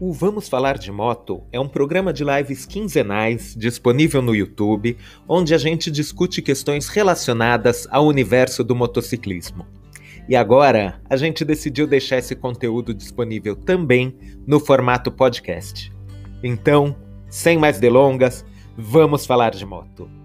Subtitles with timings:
[0.00, 4.96] O Vamos Falar de Moto é um programa de lives quinzenais disponível no YouTube,
[5.26, 9.66] onde a gente discute questões relacionadas ao universo do motociclismo.
[10.28, 14.16] E agora a gente decidiu deixar esse conteúdo disponível também
[14.46, 15.92] no formato podcast.
[16.44, 16.94] Então,
[17.28, 18.44] sem mais delongas,
[18.76, 20.17] vamos falar de moto.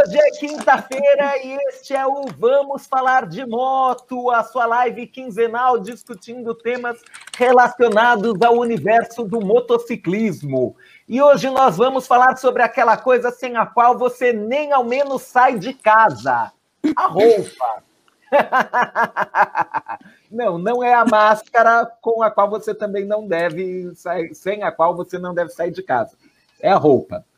[0.00, 5.78] Hoje é quinta-feira e este é o Vamos Falar de Moto, a sua live quinzenal
[5.78, 6.98] discutindo temas
[7.36, 10.74] relacionados ao universo do motociclismo.
[11.06, 15.20] E hoje nós vamos falar sobre aquela coisa sem a qual você nem ao menos
[15.22, 16.50] sai de casa:
[16.96, 17.82] a roupa.
[20.30, 24.72] não, não é a máscara com a qual você também não deve sair, sem a
[24.72, 26.16] qual você não deve sair de casa.
[26.58, 27.22] É a roupa.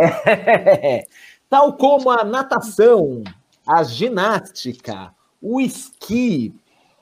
[0.00, 1.04] É.
[1.48, 3.22] Tal como a natação,
[3.66, 6.54] a ginástica, o esqui,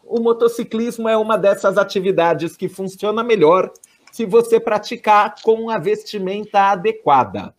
[0.05, 3.73] o motociclismo é uma dessas atividades que funciona melhor
[4.13, 7.55] se você praticar com a vestimenta adequada.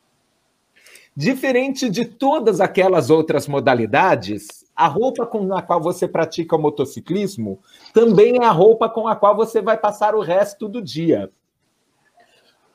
[1.16, 7.60] Diferente de todas aquelas outras modalidades, a roupa com a qual você pratica o motociclismo
[7.94, 11.30] também é a roupa com a qual você vai passar o resto do dia.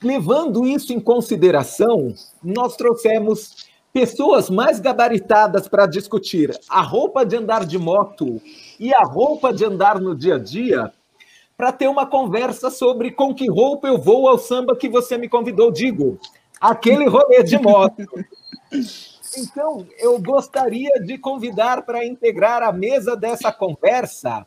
[0.02, 7.66] Levando isso em consideração, nós trouxemos pessoas mais gabaritadas para discutir a roupa de andar
[7.66, 8.40] de moto
[8.80, 10.92] e a roupa de andar no dia a dia,
[11.56, 15.28] para ter uma conversa sobre com que roupa eu vou ao samba que você me
[15.28, 16.18] convidou, digo,
[16.60, 18.04] aquele rolê de moto.
[19.34, 24.46] Então, eu gostaria de convidar para integrar a mesa dessa conversa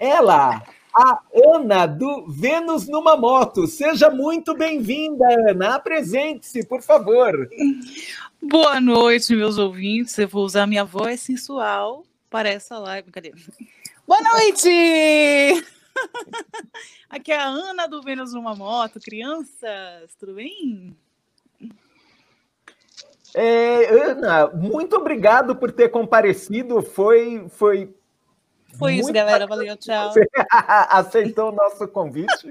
[0.00, 0.62] ela,
[0.96, 1.20] a
[1.54, 3.66] Ana do Vênus numa Moto.
[3.66, 5.74] Seja muito bem-vinda, Ana.
[5.74, 7.48] Apresente-se, por favor.
[8.42, 10.18] Boa noite, meus ouvintes.
[10.18, 13.08] Eu vou usar minha voz sensual para essa live.
[13.12, 13.32] Cadê?
[14.04, 15.64] Boa noite!
[17.08, 18.98] Aqui é a Ana do Vênus numa Moto.
[18.98, 20.96] Crianças, tudo bem?
[23.32, 26.82] É, Ana, muito obrigado por ter comparecido.
[26.82, 27.94] Foi, foi
[28.78, 29.46] foi isso, galera.
[29.46, 30.12] Valeu, tchau.
[30.12, 30.26] Você
[30.90, 32.50] aceitou o nosso convite.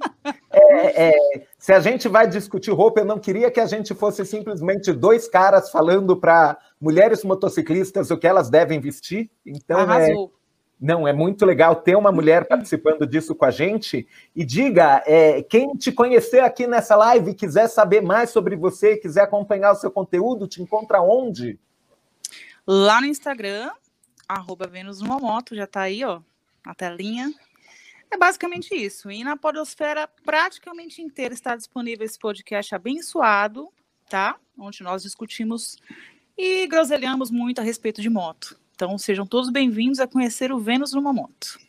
[0.52, 4.26] É, é, se a gente vai discutir roupa, eu não queria que a gente fosse
[4.26, 9.30] simplesmente dois caras falando para mulheres motociclistas o que elas devem vestir.
[9.46, 10.32] Então, é, Arrasou.
[10.38, 10.42] É,
[10.82, 14.08] não, é muito legal ter uma mulher participando disso com a gente.
[14.36, 19.22] E diga, é, quem te conhecer aqui nessa live, quiser saber mais sobre você, quiser
[19.22, 21.60] acompanhar o seu conteúdo, te encontra onde?
[22.66, 23.70] Lá no Instagram,
[24.34, 26.22] arroba Vênus numa moto, já está aí, ó,
[26.66, 27.34] na telinha.
[28.10, 29.10] É basicamente isso.
[29.10, 33.70] E na podosfera praticamente inteira está disponível esse podcast abençoado,
[34.10, 34.36] tá?
[34.58, 35.78] Onde nós discutimos
[36.38, 38.60] e groselhamos muito a respeito de moto.
[38.76, 41.60] Então sejam todos bem-vindos a conhecer o Vênus numa moto.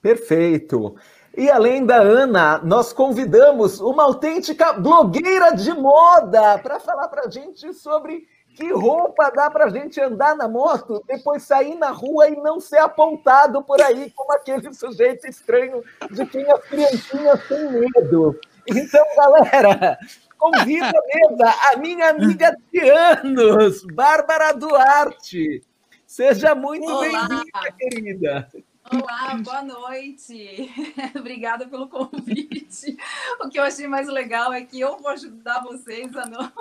[0.00, 0.96] Perfeito.
[1.36, 7.30] E além da Ana, nós convidamos uma autêntica blogueira de moda para falar para a
[7.30, 12.28] gente sobre que roupa dá para a gente andar na moto, depois sair na rua
[12.28, 17.70] e não ser apontado por aí como aquele sujeito estranho de quem as criancinhas têm
[17.70, 18.38] medo?
[18.68, 19.98] Então, galera,
[20.38, 25.62] convido a mesa a minha amiga de anos, Bárbara Duarte.
[26.06, 28.48] Seja muito bem-vinda, querida.
[28.90, 30.68] Olá, boa noite.
[31.16, 32.96] Obrigada pelo convite.
[33.40, 36.40] O que eu achei mais legal é que eu vou ajudar vocês a não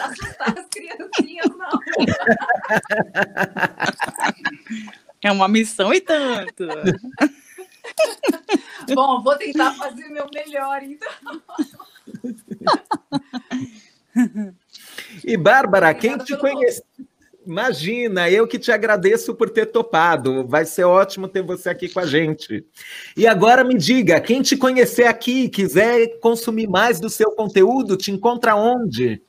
[0.00, 1.70] assustar as criancinhas, não.
[5.22, 6.66] É uma missão e tanto.
[8.94, 11.42] Bom, vou tentar fazer meu melhor, então.
[15.22, 16.82] E Bárbara, quem te conhece?
[17.46, 20.46] Imagina, eu que te agradeço por ter topado.
[20.46, 22.64] Vai ser ótimo ter você aqui com a gente.
[23.16, 28.10] E agora me diga, quem te conhecer aqui, quiser consumir mais do seu conteúdo, te
[28.10, 29.22] encontra onde?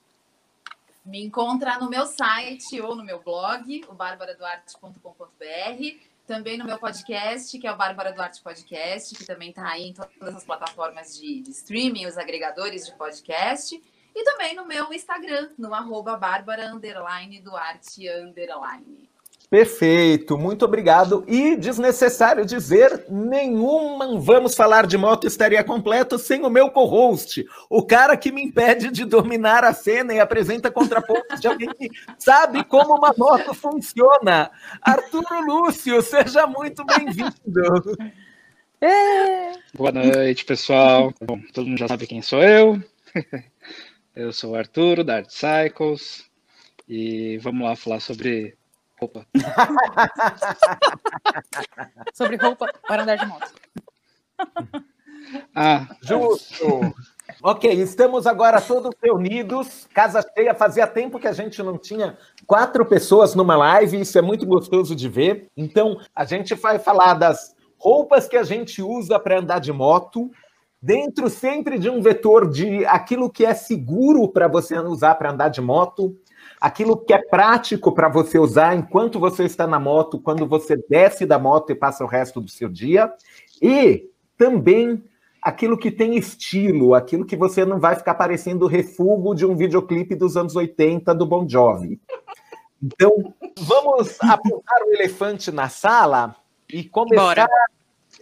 [1.05, 7.57] Me encontra no meu site ou no meu blog, o barbaraduarte.com.br, também no meu podcast,
[7.57, 11.41] que é o Bárbara Duarte Podcast, que também está aí em todas as plataformas de,
[11.41, 13.81] de streaming, os agregadores de podcast.
[14.15, 19.09] E também no meu Instagram, no arroba Bárbara underline Duarte underline.
[19.51, 21.25] Perfeito, muito obrigado.
[21.27, 27.85] E desnecessário dizer, nenhuma Vamos Falar de Moto estaria completo sem o meu co-host, o
[27.85, 32.63] cara que me impede de dominar a cena e apresenta contrapontos de alguém que sabe
[32.63, 34.49] como uma moto funciona.
[34.81, 37.33] Arturo Lúcio, seja muito bem-vindo.
[38.79, 39.51] É.
[39.73, 41.13] Boa noite, pessoal.
[41.21, 42.81] Bom, todo mundo já sabe quem sou eu.
[44.13, 46.29] Eu sou o Arturo, da Art Cycles,
[46.87, 48.57] e vamos lá falar sobre
[48.99, 49.25] roupa.
[52.13, 53.53] Sobre roupa para andar de moto.
[55.55, 56.93] Ah, justo.
[57.41, 60.53] Ok, estamos agora todos reunidos, casa cheia.
[60.53, 64.93] Fazia tempo que a gente não tinha quatro pessoas numa live, isso é muito gostoso
[64.93, 65.47] de ver.
[65.55, 70.29] Então, a gente vai falar das roupas que a gente usa para andar de moto,
[70.81, 75.49] dentro sempre de um vetor de aquilo que é seguro para você usar para andar
[75.49, 76.17] de moto,
[76.59, 81.25] aquilo que é prático para você usar enquanto você está na moto, quando você desce
[81.25, 83.13] da moto e passa o resto do seu dia,
[83.61, 85.03] e também
[85.41, 89.55] aquilo que tem estilo, aquilo que você não vai ficar parecendo o refúgio de um
[89.55, 91.99] videoclipe dos anos 80 do Bon Jovi.
[92.81, 93.11] Então,
[93.59, 96.35] vamos apontar o elefante na sala
[96.71, 97.47] e começar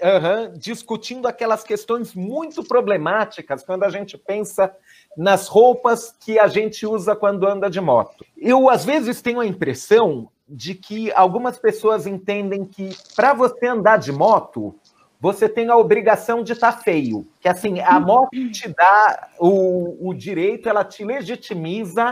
[0.01, 4.73] uhum, discutindo aquelas questões muito problemáticas quando a gente pensa
[5.17, 8.25] nas roupas que a gente usa quando anda de moto.
[8.37, 13.97] Eu, às vezes, tenho a impressão de que algumas pessoas entendem que para você andar
[13.97, 14.75] de moto,
[15.19, 17.27] você tem a obrigação de estar tá feio.
[17.39, 22.11] Que assim, a moto te dá o, o direito, ela te legitimiza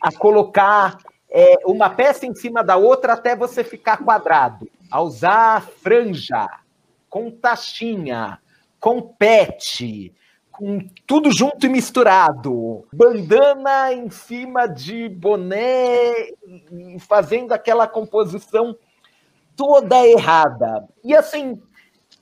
[0.00, 0.98] a colocar
[1.30, 4.68] é, uma peça em cima da outra até você ficar quadrado.
[4.90, 6.46] A usar franja,
[7.12, 8.38] com taxinha,
[8.80, 10.14] com pet,
[10.50, 12.86] com tudo junto e misturado.
[12.90, 16.30] Bandana em cima de boné,
[17.00, 18.74] fazendo aquela composição
[19.54, 20.88] toda errada.
[21.04, 21.60] E assim,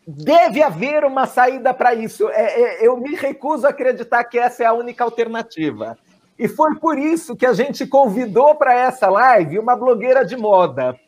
[0.06, 2.28] Deve haver uma saída para isso.
[2.30, 5.96] É, é, eu me recuso a acreditar que essa é a única alternativa.
[6.36, 10.98] E foi por isso que a gente convidou para essa live uma blogueira de moda.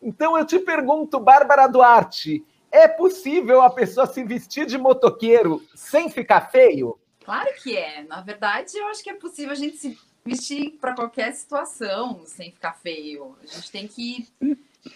[0.00, 2.42] Então eu te pergunto, Bárbara Duarte,
[2.76, 6.98] é possível a pessoa se vestir de motoqueiro sem ficar feio?
[7.24, 8.02] Claro que é.
[8.04, 12.52] Na verdade, eu acho que é possível a gente se vestir para qualquer situação sem
[12.52, 13.36] ficar feio.
[13.42, 14.28] A gente tem que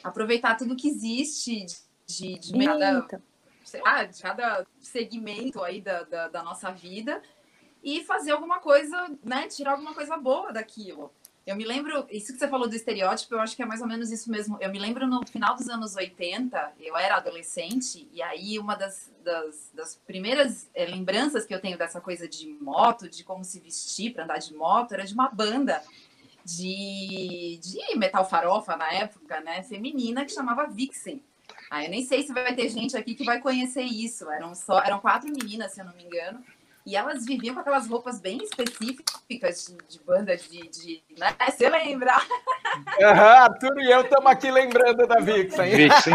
[0.05, 1.67] aproveitar tudo que existe
[2.06, 3.06] de, de merda
[3.65, 7.23] sei lá, de cada segmento aí da, da, da nossa vida
[7.82, 9.47] e fazer alguma coisa, né?
[9.47, 11.12] Tirar alguma coisa boa daquilo.
[11.47, 13.87] Eu me lembro, isso que você falou do estereótipo, eu acho que é mais ou
[13.87, 14.59] menos isso mesmo.
[14.61, 19.11] Eu me lembro no final dos anos 80, eu era adolescente, e aí uma das,
[19.25, 23.59] das, das primeiras é, lembranças que eu tenho dessa coisa de moto, de como se
[23.59, 25.83] vestir para andar de moto, era de uma banda
[26.45, 29.63] de, de metal farofa na época, né?
[29.63, 31.23] Feminina, que chamava Vixen.
[31.71, 34.31] Ah, eu nem sei se vai ter gente aqui que vai conhecer isso.
[34.31, 36.45] Eram só, eram quatro meninas, se eu não me engano.
[36.91, 41.37] E elas viviam com aquelas roupas bem específicas de, de banda de, de né?
[41.49, 42.17] Você lembra?
[42.99, 45.71] Uhum, Arthur e eu estamos aqui lembrando da Vixen.
[45.71, 46.15] Vixen.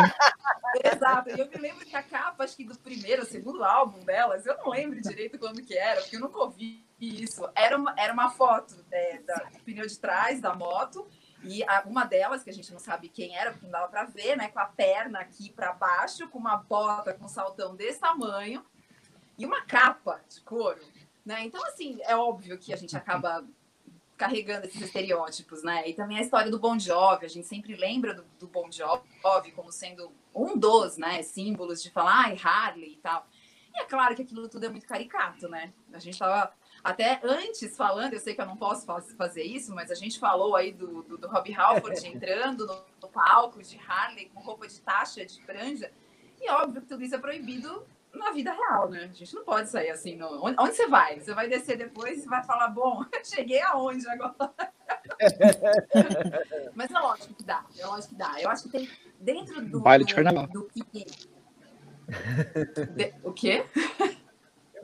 [0.83, 1.29] Exato.
[1.29, 4.57] E eu me lembro que a capa, acho que do primeiro, segundo álbum delas, eu
[4.57, 7.49] não lembro direito quando que era, porque eu nunca ouvi isso.
[7.55, 11.07] Era uma, era uma foto é, da, do pneu de trás da moto
[11.41, 14.35] e uma delas, que a gente não sabe quem era, porque não dava para ver,
[14.35, 14.49] né?
[14.49, 18.61] Com a perna aqui para baixo, com uma bota com um saltão desse tamanho
[19.37, 20.81] e uma capa de couro,
[21.25, 21.43] né?
[21.45, 23.45] Então, assim, é óbvio que a gente acaba
[24.17, 25.87] carregando esses estereótipos, né?
[25.87, 29.51] E também a história do Bon Jovi, a gente sempre lembra do, do Bon Jovi
[29.53, 33.27] como sendo um dos, né, símbolos de falar, ai, Harley e tal.
[33.73, 35.73] E é claro que aquilo tudo é muito caricato, né?
[35.91, 38.85] A gente tava até antes falando, eu sei que eu não posso
[39.17, 43.09] fazer isso, mas a gente falou aí do, do, do Rob Halford entrando no, no,
[43.09, 45.91] palco de Harley com roupa de taxa, de franja.
[46.39, 47.85] E óbvio que tudo isso é proibido
[48.17, 49.09] na vida real, né?
[49.11, 50.15] A gente não pode sair assim.
[50.15, 50.43] No...
[50.43, 51.19] Onde, onde você vai?
[51.19, 54.35] Você vai descer depois e vai falar, bom, cheguei aonde agora?
[56.75, 58.35] mas é lógico que dá, é lógico que dá.
[58.39, 59.81] Eu acho que tem dentro do.
[59.81, 60.47] Baile de carnaval.
[60.47, 61.05] Do, do que...
[62.95, 63.13] De...
[63.23, 63.65] O quê?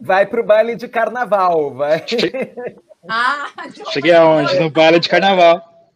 [0.02, 2.04] vai para o baile de carnaval, vai.
[3.10, 3.48] Ah,
[3.92, 4.60] Cheguei aonde?
[4.60, 5.90] No baile de carnaval.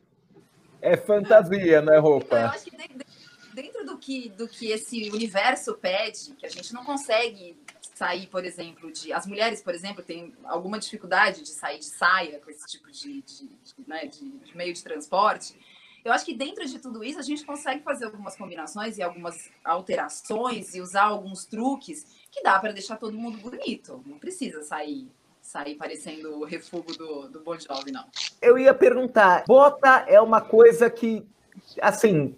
[0.82, 2.36] É fantasia, não é roupa?
[2.36, 2.75] Eu acho que
[4.06, 7.58] que, do que esse universo pede, que a gente não consegue
[7.96, 9.12] sair, por exemplo, de.
[9.12, 13.24] As mulheres, por exemplo, têm alguma dificuldade de sair de saia com esse tipo de,
[13.24, 15.58] de, de, né, de meio de transporte.
[16.04, 19.50] Eu acho que dentro de tudo isso a gente consegue fazer algumas combinações e algumas
[19.64, 24.04] alterações e usar alguns truques que dá para deixar todo mundo bonito.
[24.06, 25.10] Não precisa sair
[25.42, 28.06] sair parecendo o refúgio do, do Bon Jovi, não.
[28.42, 31.24] Eu ia perguntar, bota é uma coisa que,
[31.80, 32.36] assim,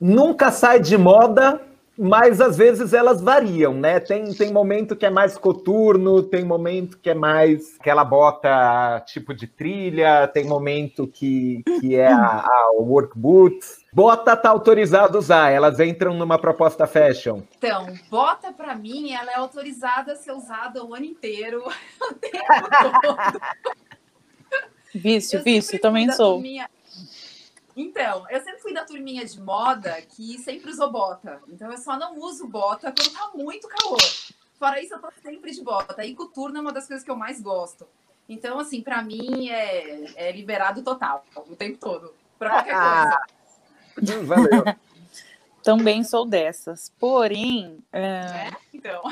[0.00, 1.60] nunca sai de moda,
[1.98, 3.98] mas às vezes elas variam, né?
[3.98, 9.34] Tem, tem momento que é mais coturno, tem momento que é mais aquela bota tipo
[9.34, 13.78] de trilha, tem momento que, que é a, a work boots.
[13.92, 17.40] Bota tá autorizado a usar, elas entram numa proposta fashion.
[17.56, 21.64] Então, bota para mim, ela é autorizada a ser usada o ano inteiro,
[22.00, 23.40] o tempo todo.
[24.94, 26.40] Vício, eu vício, também sou.
[26.40, 26.68] Minha
[27.78, 31.40] Então, eu sempre fui da turminha de moda que sempre usou bota.
[31.46, 34.00] Então, eu só não uso bota quando tá muito calor.
[34.58, 36.04] Fora isso, eu tô sempre de bota.
[36.04, 37.86] E coturno é uma das coisas que eu mais gosto.
[38.28, 42.12] Então, assim, para mim é, é, liberado total, o tempo todo.
[42.36, 43.20] Pra qualquer ah,
[43.94, 44.24] coisa.
[44.24, 44.64] Valeu.
[45.62, 46.92] Também sou dessas.
[46.98, 48.00] Porém, é...
[48.00, 48.50] É?
[48.74, 49.02] Então.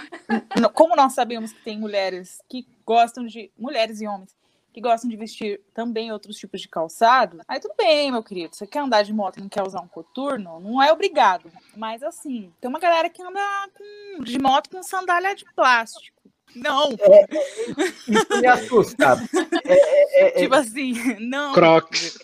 [0.75, 3.53] como nós sabemos que tem mulheres que gostam de.
[3.57, 4.36] Mulheres e homens
[4.77, 8.55] que gostam de vestir também outros tipos de calçado, aí tudo bem, meu querido.
[8.55, 10.61] Você quer andar de moto e não quer usar um coturno?
[10.61, 11.51] Não é obrigado.
[11.75, 13.41] Mas assim, tem uma galera que anda
[13.75, 16.31] com, de moto com sandália de plástico.
[16.55, 16.91] Não!
[17.01, 17.27] É,
[18.07, 19.17] isso me assusta.
[19.65, 21.55] É, é, é, tipo assim, não.
[21.55, 22.19] Crocs.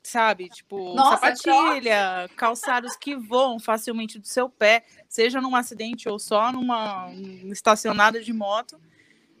[0.00, 0.48] Sabe?
[0.48, 2.36] Tipo, Nossa, sapatilha, crocs.
[2.36, 7.10] calçados que voam facilmente do seu pé, seja num acidente ou só numa
[7.50, 8.80] estacionada de moto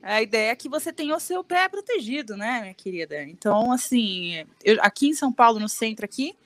[0.02, 3.22] a ideia é que você tenha o seu pé protegido, né, minha querida?
[3.22, 6.36] Então, assim, eu, aqui em São Paulo, no centro aqui,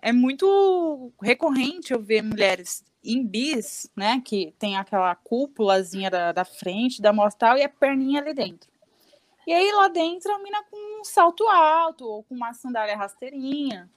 [0.00, 6.44] é muito recorrente eu ver mulheres em bis, né, que tem aquela cúpulazinha da, da
[6.44, 8.68] frente, da mostal e a perninha ali dentro.
[9.46, 13.90] E aí lá dentro a mina com um salto alto ou com uma sandália rasteirinha.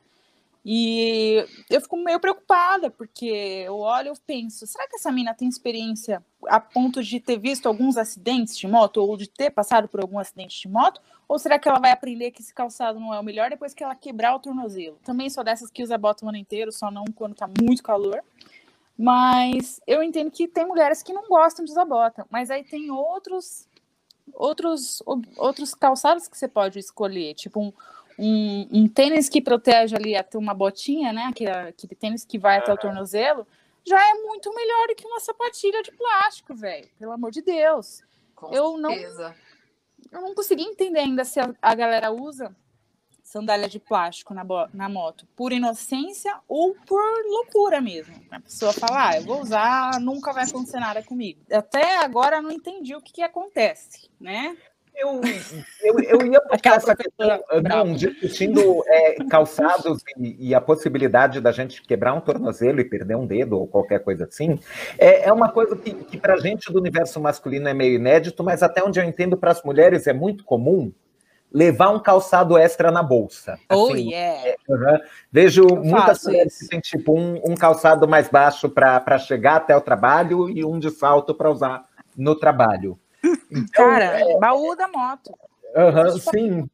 [0.70, 3.26] E eu fico meio preocupada, porque
[3.66, 7.68] eu olho e penso, será que essa mina tem experiência a ponto de ter visto
[7.68, 11.00] alguns acidentes de moto, ou de ter passado por algum acidente de moto?
[11.26, 13.82] Ou será que ela vai aprender que esse calçado não é o melhor depois que
[13.82, 15.00] ela quebrar o tornozelo?
[15.06, 18.22] Também sou dessas que usa bota o ano inteiro, só não quando tá muito calor.
[18.98, 22.92] Mas eu entendo que tem mulheres que não gostam de usar bota, mas aí tem
[22.92, 23.66] outros
[24.34, 25.02] outros
[25.38, 27.72] outros calçados que você pode escolher, tipo um,
[28.18, 31.24] um, um, tênis que protege ali até uma botinha, né?
[31.24, 33.46] Aquele, aquele tênis que vai até o tornozelo,
[33.86, 36.88] já é muito melhor do que uma sapatilha de plástico, velho.
[37.00, 38.04] Pelo amor de Deus.
[38.36, 39.36] Com eu certeza.
[40.12, 42.56] não, eu não consegui entender ainda se a, a galera usa
[43.28, 48.16] sandália de plástico na, na moto por inocência ou por loucura mesmo.
[48.32, 51.42] A pessoa fala, ah, eu vou usar, nunca vai acontecer nada comigo.
[51.52, 54.56] Até agora eu não entendi o que, que acontece, né?
[54.98, 55.22] Eu,
[55.84, 61.52] eu, eu ia botar essa questão, não, discutindo é, calçados e, e, a possibilidade da
[61.52, 64.60] gente quebrar um tornozelo e perder um dedo ou qualquer coisa assim.
[64.98, 68.44] É, é uma coisa que, que para a gente do universo masculino é meio inédito,
[68.44, 70.92] mas até onde eu entendo, para as mulheres é muito comum
[71.52, 73.54] levar um calçado extra na bolsa.
[73.70, 74.48] Assim, oh, yeah.
[74.48, 75.00] É, uhum.
[75.32, 79.76] Vejo eu muitas mulheres que têm tipo um, um calçado mais baixo para chegar até
[79.76, 81.86] o trabalho e um de salto para usar
[82.18, 83.00] no trabalho.
[83.52, 84.38] Então, Cara, é...
[84.40, 85.38] baú da moto.
[85.76, 86.70] Uhum, sim.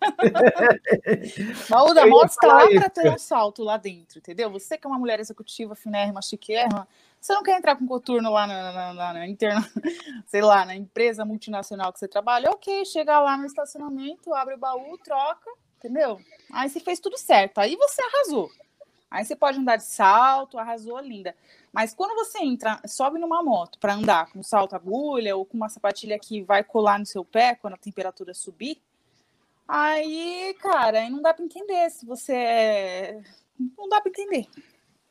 [1.70, 4.50] baú da moto está lá para ter um salto lá dentro, entendeu?
[4.50, 6.88] Você que é uma mulher executiva, finérrima, chiquérrima,
[7.20, 9.64] você não quer entrar com coturno lá na, na, na, na interna,
[10.26, 14.58] sei lá, na empresa multinacional que você trabalha, ok, chega lá no estacionamento, abre o
[14.58, 16.20] baú, troca, entendeu?
[16.52, 18.50] Aí você fez tudo certo, aí você arrasou.
[19.08, 21.36] Aí você pode andar de salto, arrasou, linda.
[21.72, 25.70] Mas quando você entra, sobe numa moto para andar com salto agulha ou com uma
[25.70, 28.76] sapatilha que vai colar no seu pé quando a temperatura subir,
[29.66, 33.20] aí, cara, aí não dá para entender se você é...
[33.58, 34.46] não dá para entender.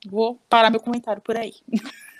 [0.07, 1.53] Vou parar meu comentário por aí.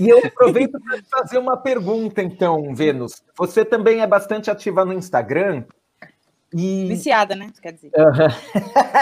[0.00, 3.22] e eu aproveito para fazer uma pergunta, então, Vênus.
[3.36, 5.64] Você também é bastante ativa no Instagram?
[6.54, 6.86] E...
[6.88, 7.50] Viciada, né?
[7.60, 7.90] Quer dizer.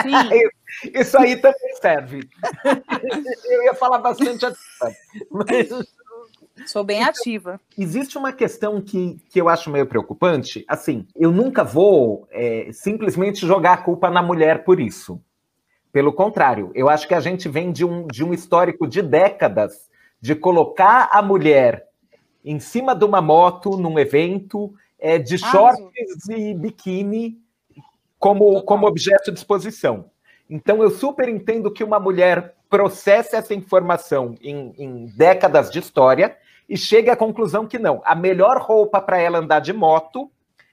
[0.02, 0.12] Sim.
[0.92, 2.28] Isso aí também serve.
[3.44, 4.96] Eu ia falar bastante ativa.
[5.30, 5.68] Mas...
[6.66, 7.60] Sou bem então, ativa.
[7.76, 10.64] Existe uma questão que, que eu acho meio preocupante.
[10.68, 15.20] Assim, eu nunca vou é, simplesmente jogar a culpa na mulher por isso.
[15.92, 19.88] Pelo contrário, eu acho que a gente vem de um, de um histórico de décadas
[20.20, 21.86] de colocar a mulher
[22.44, 27.38] em cima de uma moto num evento é, de ah, shorts e biquíni
[28.18, 30.10] como, como objeto de exposição.
[30.54, 36.38] Então, eu super entendo que uma mulher processe essa informação em, em décadas de história
[36.68, 40.30] e chegue à conclusão que não, a melhor roupa para ela andar de moto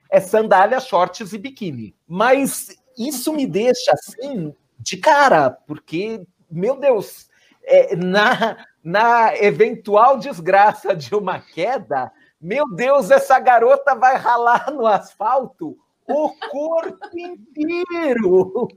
[0.08, 1.96] é sandália, shorts e biquíni.
[2.08, 7.28] Mas isso me deixa assim de cara, porque, meu Deus,
[7.64, 14.86] é, na, na eventual desgraça de uma queda, meu Deus, essa garota vai ralar no
[14.86, 15.76] asfalto
[16.12, 18.68] o corpo inteiro.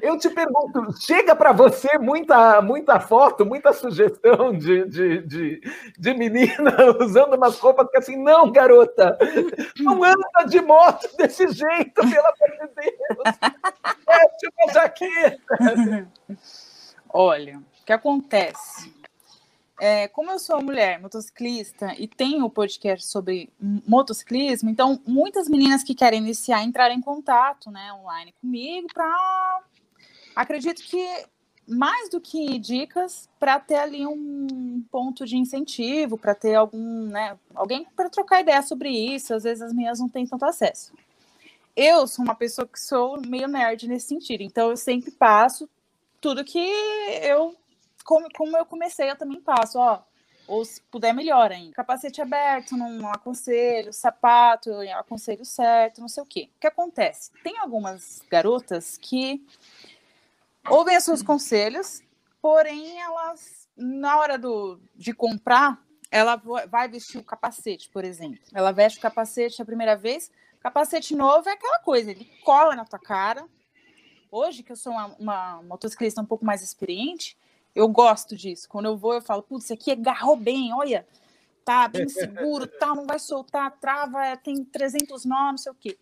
[0.00, 5.60] Eu te pergunto, chega para você muita, muita foto, muita sugestão de, de, de,
[5.98, 9.18] de, menina usando umas roupas que assim, não, garota,
[9.78, 13.36] não anda de moto desse jeito, pelo amor de Deus.
[14.08, 16.08] É uma jaqueta.
[17.12, 18.95] Olha, o que acontece?
[19.80, 25.94] É, como eu sou mulher motociclista e tenho podcast sobre motociclismo, então muitas meninas que
[25.94, 29.60] querem iniciar entraram em contato, né, online comigo para
[30.34, 31.26] acredito que
[31.66, 37.36] mais do que dicas para ter ali um ponto de incentivo, para ter algum, né,
[37.54, 39.34] alguém para trocar ideia sobre isso.
[39.34, 40.92] Às vezes as meninas não têm tanto acesso.
[41.74, 45.68] Eu sou uma pessoa que sou meio nerd nesse sentido, então eu sempre passo
[46.20, 46.58] tudo que
[47.22, 47.54] eu
[48.06, 50.02] como, como eu comecei, eu também passo, ó.
[50.46, 51.74] Ou se puder, melhor ainda.
[51.74, 56.48] Capacete aberto, não aconselho, sapato, aconselho certo, não sei o quê.
[56.56, 57.32] O que acontece?
[57.42, 59.44] Tem algumas garotas que
[60.70, 62.00] ouvem os seus conselhos,
[62.40, 68.38] porém elas, na hora do, de comprar, ela vai vestir o capacete, por exemplo.
[68.54, 72.84] Ela veste o capacete a primeira vez, capacete novo é aquela coisa, ele cola na
[72.84, 73.44] tua cara.
[74.30, 77.36] Hoje, que eu sou uma, uma motociclista um pouco mais experiente,
[77.76, 78.66] eu gosto disso.
[78.68, 81.06] Quando eu vou, eu falo, putz, isso aqui agarrou bem, olha,
[81.62, 85.98] tá bem seguro, tal, não vai soltar, trava, tem 300 nó, não sei o quê.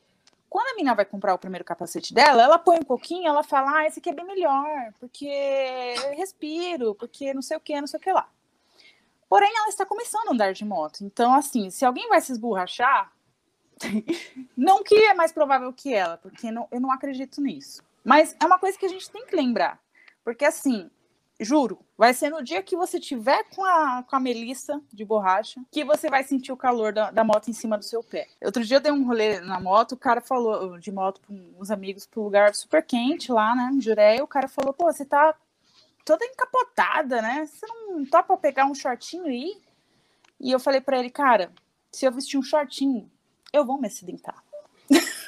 [0.48, 3.78] Quando a menina vai comprar o primeiro capacete dela, ela põe um pouquinho, ela fala,
[3.78, 7.88] ah, esse aqui é bem melhor, porque eu respiro, porque não sei o que, não
[7.88, 8.28] sei o que lá.
[9.28, 11.00] Porém, ela está começando a andar de moto.
[11.02, 13.10] Então, assim, se alguém vai se esborrachar,
[14.56, 17.82] não que é mais provável que ela, porque não, eu não acredito nisso.
[18.04, 19.80] Mas é uma coisa que a gente tem que lembrar.
[20.22, 20.88] Porque, assim,
[21.40, 25.60] Juro, vai ser no dia que você tiver com a, com a Melissa de borracha
[25.70, 28.28] que você vai sentir o calor da, da moto em cima do seu pé.
[28.42, 31.70] Outro dia eu dei um rolê na moto, o cara falou, de moto com uns
[31.70, 35.34] amigos um lugar super quente lá, né, em Jureia, o cara falou, pô, você tá
[36.04, 37.46] toda encapotada, né?
[37.46, 39.60] Você não topa pegar um shortinho aí?
[40.38, 41.50] E eu falei para ele, cara,
[41.90, 43.10] se eu vestir um shortinho,
[43.52, 44.43] eu vou me acidentar.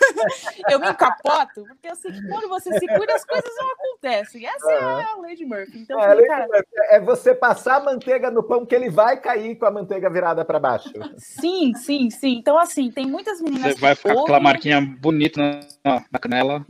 [0.71, 4.47] eu me encapoto, porque eu sei que quando você se cuida, as coisas não acontecem.
[4.47, 5.79] Essa é a lei de Murphy.
[5.79, 6.49] Então, é, assim, cara...
[6.91, 10.45] é você passar a manteiga no pão que ele vai cair com a manteiga virada
[10.45, 10.93] para baixo.
[11.17, 12.37] Sim, sim, sim.
[12.39, 13.75] Então, assim, tem muitas meninas.
[13.75, 15.41] Você vai ficar com aquela marquinha bonita
[15.85, 16.65] na, na canela.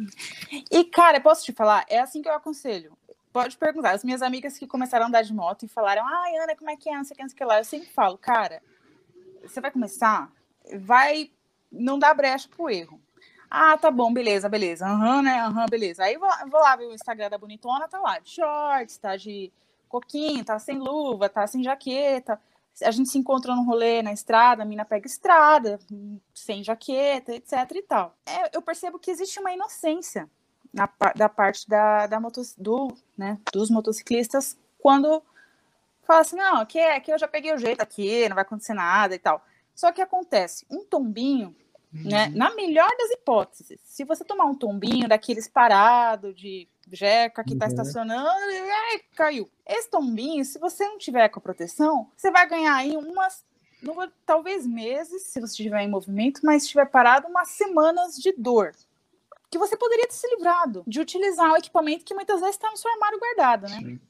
[0.70, 1.84] E, cara, posso te falar?
[1.88, 2.96] É assim que eu aconselho
[3.32, 3.90] pode perguntar.
[3.90, 6.76] As minhas amigas que começaram a andar de moto e falaram, ai, Ana, como é
[6.76, 6.96] que é?
[6.96, 7.58] Não sei o que, não sei o que lá.
[7.58, 8.62] Eu sempre falo, cara,
[9.42, 10.32] você vai começar,
[10.78, 11.30] vai
[11.70, 13.00] não dá brecha pro erro.
[13.50, 14.86] Ah, tá bom, beleza, beleza.
[14.86, 15.40] Aham, uhum, né?
[15.40, 16.04] Aham, uhum, beleza.
[16.04, 19.52] Aí vou, vou lá ver o Instagram da bonitona, tá lá de shorts, tá de
[19.88, 22.40] coquinho, tá sem luva, tá sem jaqueta.
[22.82, 25.78] A gente se encontra no rolê na estrada, a mina pega estrada,
[26.34, 28.14] sem jaqueta, etc e tal.
[28.26, 30.28] É, eu percebo que existe uma inocência
[30.72, 35.22] na, da parte da, da motos, do, né, dos motociclistas quando
[36.02, 38.74] fala assim, não, aqui, é, aqui eu já peguei o jeito aqui, não vai acontecer
[38.74, 39.42] nada e tal.
[39.74, 41.56] Só que acontece, um tombinho
[42.04, 42.26] né?
[42.28, 42.36] Uhum.
[42.36, 47.66] Na melhor das hipóteses, se você tomar um tombinho daqueles parado de jeca que está
[47.66, 47.72] uhum.
[47.72, 49.48] estacionando, ai, caiu.
[49.66, 53.44] Esse tombinho, se você não tiver com a proteção, você vai ganhar aí umas,
[54.24, 58.72] talvez meses, se você estiver em movimento, mas estiver parado, umas semanas de dor.
[59.50, 62.76] Que você poderia ter se livrado de utilizar o equipamento que muitas vezes está no
[62.76, 63.78] seu armário guardado, né?
[63.78, 64.00] Sim.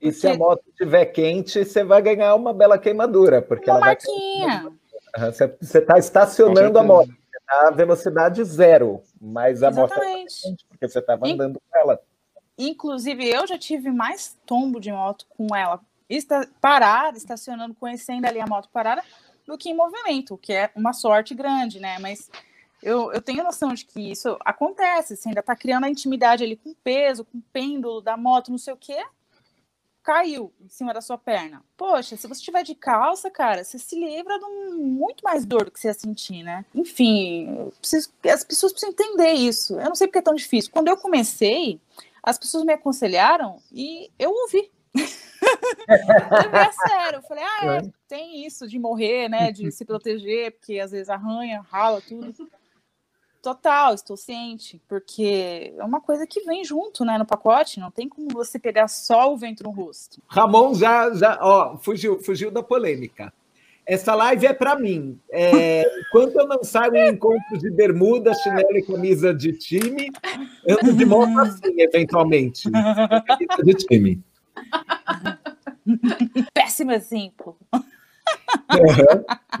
[0.00, 3.86] E se a moto estiver quente, você vai ganhar uma bela queimadura, porque uma ela
[3.86, 4.62] marquinha.
[4.62, 4.80] vai
[5.60, 7.10] você está estacionando a moto,
[7.50, 10.00] a velocidade zero, mas a moto tá
[10.68, 12.00] porque você estava andando com ela.
[12.56, 15.80] Inclusive, eu já tive mais tombo de moto com ela
[16.16, 19.02] está parada, estacionando, conhecendo ali a moto parada,
[19.46, 21.98] do que em movimento, que é uma sorte grande, né?
[21.98, 22.30] Mas
[22.82, 26.56] eu, eu tenho noção de que isso acontece, você ainda está criando a intimidade ali
[26.56, 29.04] com o peso, com o pêndulo da moto, não sei o quê,
[30.02, 31.62] caiu em cima da sua perna.
[31.76, 35.64] Poxa, se você estiver de calça, cara, você se livra de um, muito mais dor
[35.64, 36.64] do que você ia sentir, né?
[36.74, 39.74] Enfim, preciso, as pessoas precisam entender isso.
[39.74, 40.70] Eu não sei porque é tão difícil.
[40.72, 41.80] Quando eu comecei,
[42.22, 44.70] as pessoas me aconselharam e eu ouvi.
[45.88, 49.52] é sério, eu falei, ah, é, tem isso de morrer, né?
[49.52, 52.34] De se proteger, porque às vezes arranha, rala, tudo.
[53.42, 58.06] Total, estou ciente, porque é uma coisa que vem junto, né, no pacote, não tem
[58.06, 60.20] como você pegar só o vento no rosto.
[60.28, 63.32] Ramon já, já ó, fugiu, fugiu da polêmica.
[63.86, 65.18] Essa live é para mim.
[65.30, 70.10] É, enquanto eu não saio em encontro de bermuda, chinelo e camisa de time,
[70.66, 72.70] eu ando de moto assim, eventualmente.
[72.70, 74.22] Camisa de time.
[76.52, 77.56] Péssimo exemplo.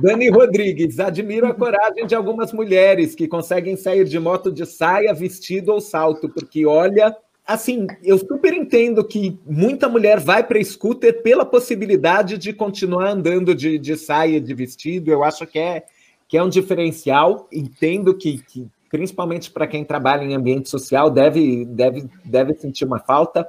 [0.00, 5.12] Dani Rodrigues, admiro a coragem de algumas mulheres que conseguem sair de moto de saia,
[5.12, 7.14] vestido ou salto, porque olha,
[7.46, 13.54] assim, eu super entendo que muita mulher vai para scooter pela possibilidade de continuar andando
[13.54, 15.10] de, de saia, de vestido.
[15.10, 15.84] Eu acho que é,
[16.28, 17.48] que é um diferencial.
[17.52, 22.98] Entendo que, que principalmente para quem trabalha em ambiente social, deve, deve, deve sentir uma
[22.98, 23.46] falta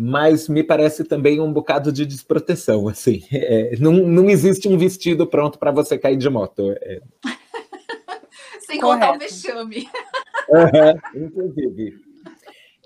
[0.00, 3.24] mas me parece também um bocado de desproteção, assim.
[3.32, 6.70] É, não, não existe um vestido pronto para você cair de moto.
[6.80, 7.00] É.
[8.60, 9.88] Sem contar o vexame.
[10.48, 11.98] Uhum, inclusive.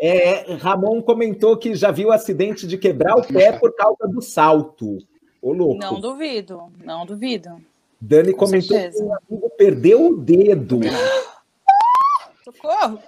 [0.01, 4.23] É, Ramon comentou que já viu o acidente de quebrar o pé por causa do
[4.23, 4.97] salto.
[5.43, 5.79] Ô, louco.
[5.79, 7.61] Não duvido, não duvido.
[8.01, 9.05] Dani Com comentou certeza.
[9.05, 10.81] que o amigo perdeu o dedo.
[12.43, 12.99] Socorro!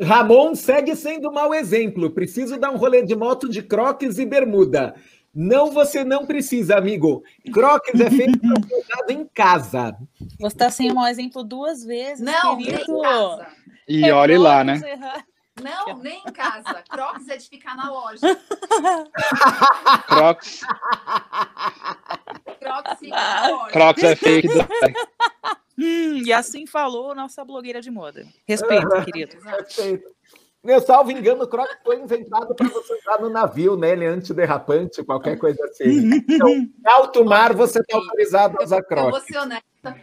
[0.00, 2.10] Ramon segue sendo mau exemplo.
[2.10, 4.94] Preciso dar um rolê de moto de croques e bermuda.
[5.32, 7.22] Não, você não precisa, amigo.
[7.52, 9.96] Croques é feito para em casa.
[10.40, 12.92] Você está sendo mau exemplo duas vezes, não, querido.
[12.92, 13.46] Nem em casa.
[13.88, 14.80] E é olhe lá, né?
[15.62, 16.82] Não, nem em casa.
[16.88, 18.20] Crocs é de ficar na loja.
[20.06, 20.60] Crocs.
[22.58, 23.70] Crocs fica na loja.
[23.70, 24.48] Crocs é fake.
[25.80, 28.26] Hum, e assim falou nossa blogueira de moda.
[28.46, 29.36] Respeito, querido.
[29.40, 30.10] Respeito.
[30.62, 33.92] Meu salvo engano, o Crocs foi inventado para você usar no navio, né?
[33.92, 36.10] Ele é antiderrapante, qualquer coisa assim.
[36.28, 39.06] Então, em alto mar, você está autorizado a usar Crocs.
[39.06, 40.00] Eu vou ser honesta.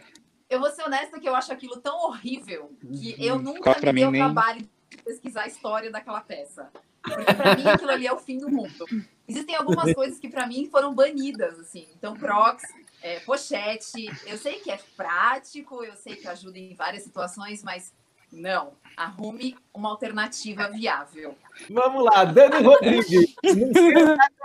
[0.50, 4.06] Eu vou ser honesta que eu acho aquilo tão horrível que eu nunca me dei
[4.06, 6.68] o trabalho de pesquisar a história daquela peça.
[7.02, 8.84] Porque para mim aquilo ali é o fim do mundo.
[9.28, 11.86] Existem algumas coisas que para mim foram banidas, assim.
[11.96, 12.64] Então, Crocs,
[13.02, 17.92] é, pochete, eu sei que é prático, eu sei que ajuda em várias situações, mas
[18.32, 18.72] não.
[18.96, 21.34] Arrume uma alternativa viável.
[21.70, 23.34] Vamos lá, Dani Rodrigues.
[23.44, 23.94] Não sei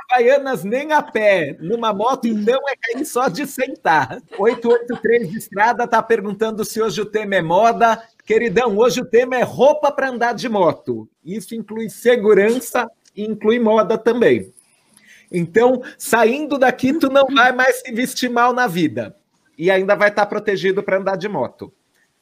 [0.09, 1.57] Havaianas nem a pé.
[1.59, 4.21] Numa moto, então, é cair só de sentar.
[4.37, 8.01] 883 de estrada está perguntando se hoje o tema é moda.
[8.25, 11.09] Queridão, hoje o tema é roupa para andar de moto.
[11.25, 14.53] Isso inclui segurança e inclui moda também.
[15.33, 19.17] Então, saindo daqui, tu não vai mais se vestir mal na vida.
[19.57, 21.73] E ainda vai estar protegido para andar de moto.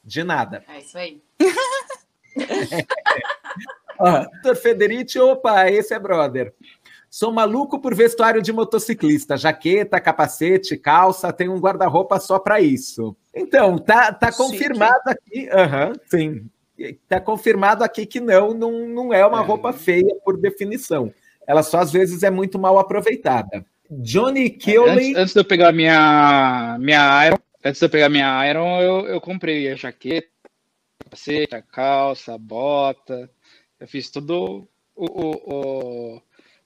[0.04, 0.64] De nada.
[0.68, 1.22] É isso aí.
[4.34, 6.54] Vitor Federici, opa, esse é brother.
[7.10, 13.16] Sou maluco por vestuário de motociclista, jaqueta, capacete, calça, tem um guarda-roupa só para isso.
[13.36, 16.50] Então, tá, tá confirmado aqui, uhum, sim,
[17.10, 19.46] tá confirmado aqui que não, não, não é uma é.
[19.46, 21.14] roupa feia por definição.
[21.52, 23.66] Ela só às vezes é muito mal aproveitada.
[23.90, 25.10] Johnny Killing.
[25.10, 29.06] Antes, antes de eu pegar minha minha Iron, antes de eu pegar minha Iron, eu,
[29.08, 30.30] eu comprei a jaqueta,
[31.04, 33.30] capacete, a calça, a bota.
[33.78, 36.22] Eu fiz todo o, o, o,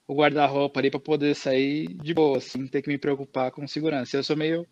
[0.07, 4.15] o guarda-roupa ali para poder sair de boa, assim, ter que me preocupar com segurança.
[4.15, 4.67] Eu sou meio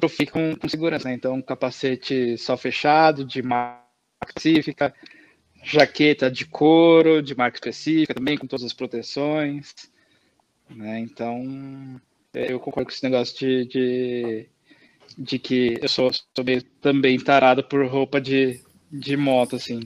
[0.00, 1.14] eu fico com, com segurança, né?
[1.14, 3.82] Então, capacete só fechado, de marca
[4.28, 4.94] específica,
[5.68, 9.74] jaqueta de couro, de marca específica também, com todas as proteções.
[10.70, 11.00] Né?
[11.00, 12.00] Então,
[12.32, 14.46] eu concordo com esse negócio de, de,
[15.16, 19.80] de que eu sou, sou meio também tarado por roupa de, de moto, assim.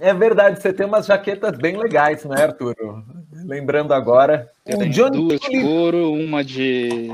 [0.00, 3.04] É verdade, você tem umas jaquetas bem legais, né, Arturo?
[3.32, 4.48] Lembrando agora.
[4.64, 7.08] Eu Johnny duas de couro, uma de,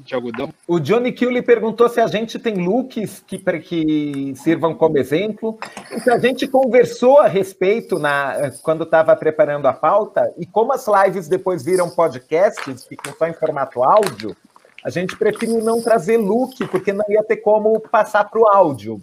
[0.00, 0.52] de algodão.
[0.66, 5.58] O Johnny Kill perguntou se a gente tem looks que, que sirvam como exemplo.
[5.92, 10.86] Então, a gente conversou a respeito na, quando estava preparando a pauta, e como as
[10.86, 14.36] lives depois viram podcasts, ficam só em formato áudio,
[14.84, 19.00] a gente preferiu não trazer look, porque não ia ter como passar para o áudio.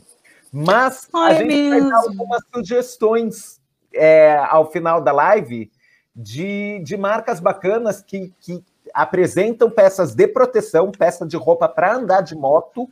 [0.51, 1.69] Mas Ai, a gente mesmo.
[1.69, 3.61] vai dar algumas sugestões
[3.93, 5.71] é, ao final da live
[6.15, 12.21] de, de marcas bacanas que, que apresentam peças de proteção, peça de roupa para andar
[12.21, 12.89] de moto,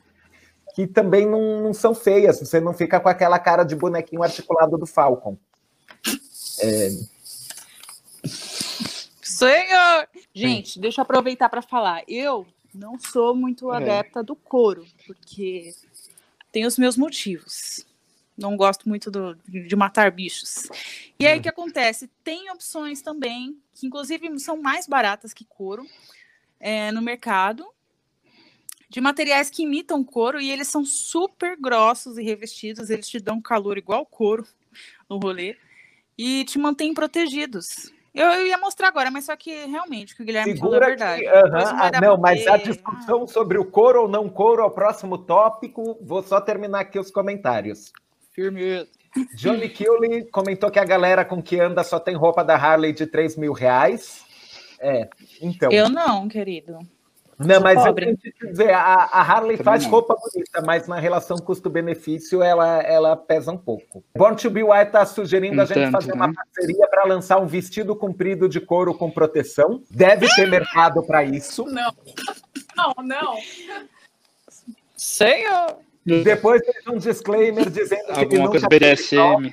[0.76, 4.78] que também não, não, são feias, você não fica com aquela cara de bonequinho articulado
[4.78, 5.38] do Falcon.
[6.62, 6.90] É...
[9.22, 10.08] Senhor!
[10.34, 12.04] Gente, deixa eu aproveitar para falar.
[12.08, 13.78] Eu não sou muito é.
[13.78, 15.74] adepta do couro, porque
[16.52, 17.86] tem os meus motivos.
[18.40, 20.70] Não gosto muito do, de matar bichos.
[21.20, 22.10] E aí o que acontece?
[22.24, 25.86] Tem opções também, que inclusive são mais baratas que couro
[26.60, 27.66] é, no mercado,
[28.90, 33.42] de materiais que imitam couro e eles são super grossos e revestidos, eles te dão
[33.42, 34.48] calor igual couro
[35.10, 35.56] no rolê
[36.18, 37.92] e te mantêm protegidos.
[38.14, 40.84] Eu, eu, ia mostrar agora, mas só que realmente o que o Guilherme Segura falou
[40.84, 41.22] é verdade.
[41.22, 41.92] Que, uh -huh.
[41.96, 43.28] ah, não, mas a discussão ah.
[43.28, 45.98] sobre o couro ou não couro é o próximo tópico.
[46.02, 47.94] Vou só terminar aqui os comentários.
[48.40, 48.88] Firme.
[49.36, 53.06] Johnny Killy comentou que a galera com que anda só tem roupa da Harley de
[53.06, 54.24] 3 mil reais.
[54.80, 55.10] É,
[55.42, 55.70] então.
[55.72, 56.80] Eu não, querido.
[57.38, 58.10] Não, mas pobre.
[58.10, 59.92] eu tenho que dizer, a, a Harley Também faz não.
[59.92, 64.04] roupa bonita, mas na relação custo-benefício ela, ela pesa um pouco.
[64.16, 66.16] Born to Be White está sugerindo um a gente tanto, fazer né?
[66.16, 69.82] uma parceria para lançar um vestido comprido de couro com proteção.
[69.90, 71.66] Deve ter mercado para isso.
[71.66, 71.94] Não,
[72.76, 73.38] não, não.
[74.98, 75.89] Senhor!
[76.24, 79.52] Depois tem um disclaimer dizendo Alguma que coisa BDSM.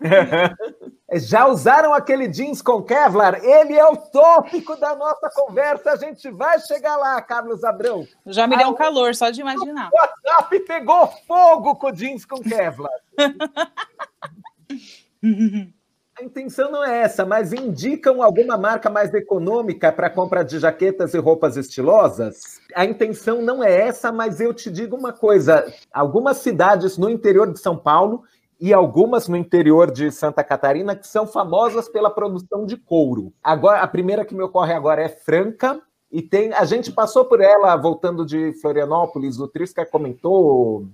[1.12, 3.44] Já usaram aquele jeans com Kevlar?
[3.44, 5.90] Ele é o tópico da nossa conversa.
[5.90, 8.06] A gente vai chegar lá, Carlos Abrão.
[8.26, 9.90] Já me deu um calor, só de imaginar.
[9.92, 12.92] O WhatsApp pegou fogo com jeans com Kevlar.
[16.20, 21.14] A intenção não é essa, mas indicam alguma marca mais econômica para compra de jaquetas
[21.14, 22.60] e roupas estilosas?
[22.74, 27.50] A intenção não é essa, mas eu te digo uma coisa: algumas cidades no interior
[27.50, 28.22] de São Paulo
[28.60, 33.32] e algumas no interior de Santa Catarina que são famosas pela produção de couro.
[33.42, 35.80] Agora, a primeira que me ocorre agora é Franca.
[36.12, 40.86] E tem, a gente passou por ela voltando de Florianópolis, o Trisca comentou,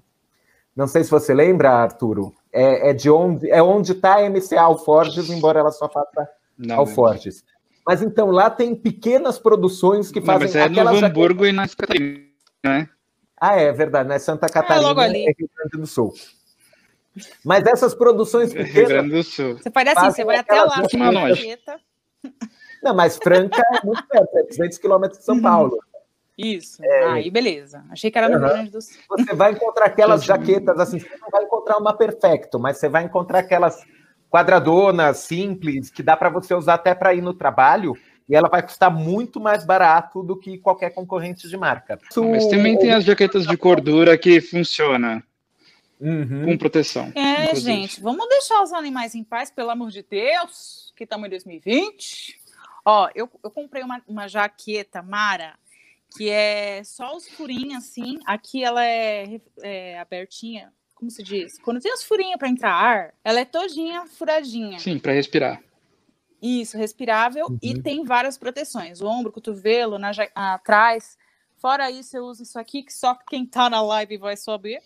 [0.76, 4.60] não sei se você lembra, Arturo, é, é de onde é onde está a MCA
[4.60, 7.42] Alforges, embora ela só faça não, Alforges.
[7.86, 10.48] Mas então lá tem pequenas produções que fazem.
[10.48, 11.48] Não, mas é no Hamburgo jaquetas...
[11.48, 12.26] e na Santa Catarina,
[12.62, 12.88] né?
[13.40, 14.18] Ah, é verdade, né?
[14.18, 15.26] Santa Catarina é, logo ali.
[15.26, 16.12] é Rio Grande do Sul.
[17.42, 18.74] Mas essas produções pequenas.
[18.74, 19.56] Rio Grande do Sul.
[19.56, 20.98] Você faz assim, você vai até lá, você
[22.82, 25.78] Não, mas Franca é muito perto, é 200 quilômetros de São Paulo.
[26.36, 26.84] Isso.
[26.84, 27.04] É...
[27.06, 27.84] Aí, beleza.
[27.90, 28.96] Achei que era no Rio Grande do Sul.
[29.08, 33.04] Você vai encontrar aquelas jaquetas assim, você não vai encontrar uma perfecto, mas você vai
[33.04, 33.82] encontrar aquelas
[34.28, 37.94] quadradonas simples que dá para você usar até para ir no trabalho.
[38.28, 41.96] E ela vai custar muito mais barato do que qualquer concorrente de marca.
[42.16, 45.22] Mas também tem as jaquetas de cordura que funciona.
[46.00, 46.44] Uhum.
[46.44, 47.12] Com proteção.
[47.14, 47.60] É, inclusive.
[47.60, 52.36] gente, vamos deixar os animais em paz, pelo amor de Deus, que estamos em 2020.
[52.84, 55.54] Ó, eu, eu comprei uma, uma jaqueta Mara,
[56.16, 58.18] que é só os furinhos assim.
[58.26, 61.58] Aqui ela é, é abertinha, como se diz?
[61.58, 64.78] Quando tem os furinhos para entrar ar, ela é todinha furadinha.
[64.78, 65.62] Sim, para respirar.
[66.40, 67.58] Isso, respirável uhum.
[67.62, 71.16] e tem várias proteções: o ombro, cotovelo, na, atrás.
[71.58, 74.82] Fora isso, eu uso isso aqui, que só quem tá na live vai saber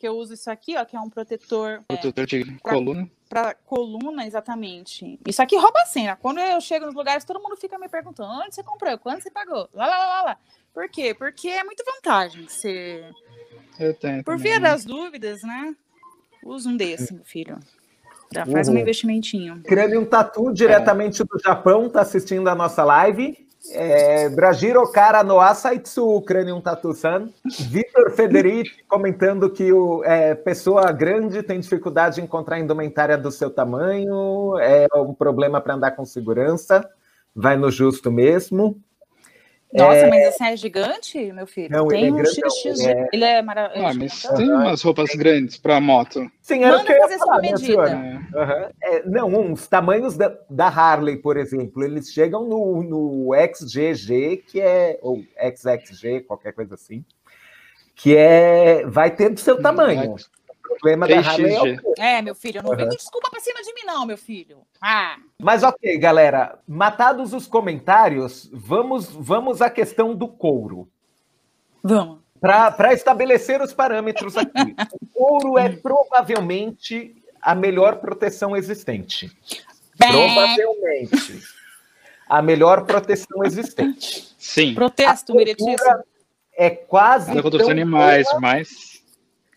[0.00, 1.84] que eu uso isso aqui, ó, que é um protetor.
[1.86, 3.10] É, protetor é, de pra, coluna.
[3.28, 5.20] Para coluna, exatamente.
[5.28, 6.16] Isso aqui rouba a cena.
[6.16, 8.96] Quando eu chego nos lugares, todo mundo fica me perguntando: onde você comprou?
[8.96, 9.68] Quanto você pagou?
[9.74, 10.38] Lá, lá, lá, lá.
[10.72, 11.14] Por quê?
[11.14, 13.04] Porque é muito vantagem você.
[13.78, 14.24] Eu tenho.
[14.24, 15.74] Por via das dúvidas, né?
[16.44, 17.58] Usa um desse, meu filho.
[18.32, 18.74] Já faz uhum.
[18.74, 19.60] um investimentinho.
[19.64, 21.24] Crânio Tatu, diretamente é.
[21.24, 23.36] do Japão, tá assistindo a nossa live.
[23.72, 27.28] É, Brajiro Kara no Asaitsu Cranium Tatu-san.
[27.68, 33.50] Vitor Federici comentando que o, é, pessoa grande tem dificuldade em encontrar indumentária do seu
[33.50, 36.88] tamanho, é um problema para andar com segurança,
[37.34, 38.80] vai no justo mesmo.
[39.72, 40.10] Nossa, é...
[40.10, 41.68] mas assim é gigante, meu filho?
[41.70, 42.80] Não, tem ele é um XX.
[42.86, 43.08] É...
[43.12, 43.86] Ele é maravilhoso.
[43.86, 46.30] Ah, mas tem umas roupas grandes para moto.
[46.42, 47.96] Sim, era Manda fazer essa medida.
[48.34, 48.70] Uhum.
[48.82, 54.60] É, não, uns tamanhos da, da, Harley, por exemplo, eles chegam no, no XGG, que
[54.60, 54.98] é.
[55.02, 57.04] ou XXG, qualquer coisa assim.
[57.94, 58.84] Que é.
[58.86, 60.16] Vai ter do seu hum, tamanho
[60.70, 62.76] problema da Harley é o É, meu filho, não uhum.
[62.76, 64.58] vem desculpa pra cima de mim, não, meu filho.
[64.80, 65.16] Ah.
[65.38, 66.58] Mas ok, galera.
[66.66, 70.88] Matados os comentários, vamos, vamos à questão do couro.
[71.82, 72.20] Vamos.
[72.40, 74.74] Para estabelecer os parâmetros aqui.
[74.94, 79.30] o couro é provavelmente a melhor proteção existente.
[79.98, 81.42] Provavelmente.
[82.28, 84.34] A melhor proteção existente.
[84.38, 84.74] Sim.
[84.74, 86.04] Protesto, meritíssimo.
[86.54, 87.34] É quase.
[87.34, 88.89] Não contra os animais, boa, mas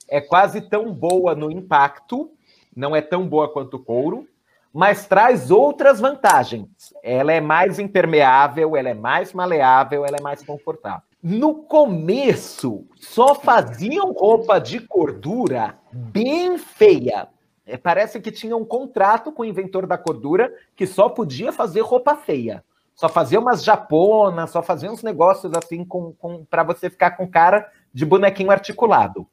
[0.10, 2.32] é quase tão boa no impacto,
[2.76, 4.28] não é tão boa quanto o couro,
[4.74, 6.94] mas traz outras vantagens.
[7.04, 11.04] Ela é mais impermeável, ela é mais maleável, ela é mais confortável.
[11.22, 17.30] No começo, só faziam roupa de cordura bem feia.
[17.66, 21.80] É, parece que tinha um contrato com o inventor da cordura que só podia fazer
[21.82, 22.64] roupa feia.
[22.94, 27.28] Só fazia umas japonas, só fazia uns negócios assim com, com para você ficar com
[27.28, 29.28] cara de bonequinho articulado.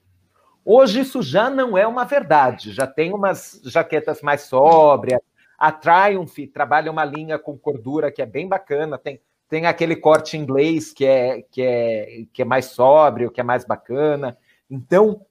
[0.64, 5.20] Hoje isso já não é uma verdade, já tem umas jaquetas mais sóbrias.
[5.59, 10.37] A Triumph trabalha uma linha com cordura que é bem bacana, tem, tem aquele corte
[10.37, 14.37] inglês que é, que, é, que é mais sóbrio, que é mais bacana.
[14.70, 15.23] Então,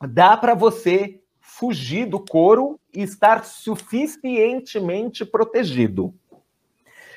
[0.00, 6.14] dá para você fugir do couro e estar suficientemente protegido.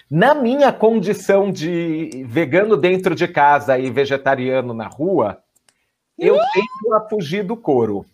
[0.09, 5.43] Na minha condição de vegano dentro de casa e vegetariano na rua,
[6.17, 8.05] eu tendo a fugir do couro.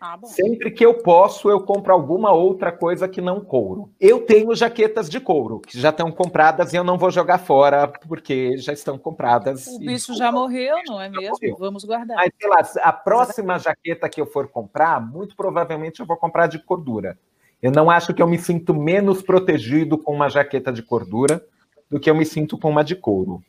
[0.00, 3.90] Ah, Sempre que eu posso, eu compro alguma outra coisa que não couro.
[4.00, 7.88] Eu tenho jaquetas de couro, que já estão compradas e eu não vou jogar fora,
[7.88, 9.66] porque já estão compradas.
[9.66, 11.30] O bicho já morreu, não é mesmo?
[11.30, 11.56] Morreu.
[11.58, 12.16] Vamos guardar.
[12.16, 16.46] Mas, sei lá, a próxima jaqueta que eu for comprar, muito provavelmente eu vou comprar
[16.46, 17.18] de cordura.
[17.60, 21.44] Eu não acho que eu me sinto menos protegido com uma jaqueta de cordura
[21.90, 23.42] do que eu me sinto com uma de couro.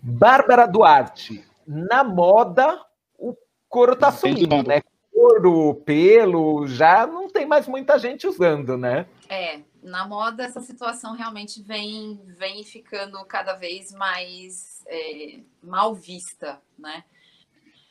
[0.00, 2.82] Bárbara Duarte, na moda,
[3.18, 3.36] o
[3.68, 4.80] couro tá sumindo, né?
[5.18, 9.04] couro, pelo, já não tem mais muita gente usando, né?
[9.28, 16.62] É, na moda essa situação realmente vem, vem ficando cada vez mais é, mal vista,
[16.78, 17.04] né?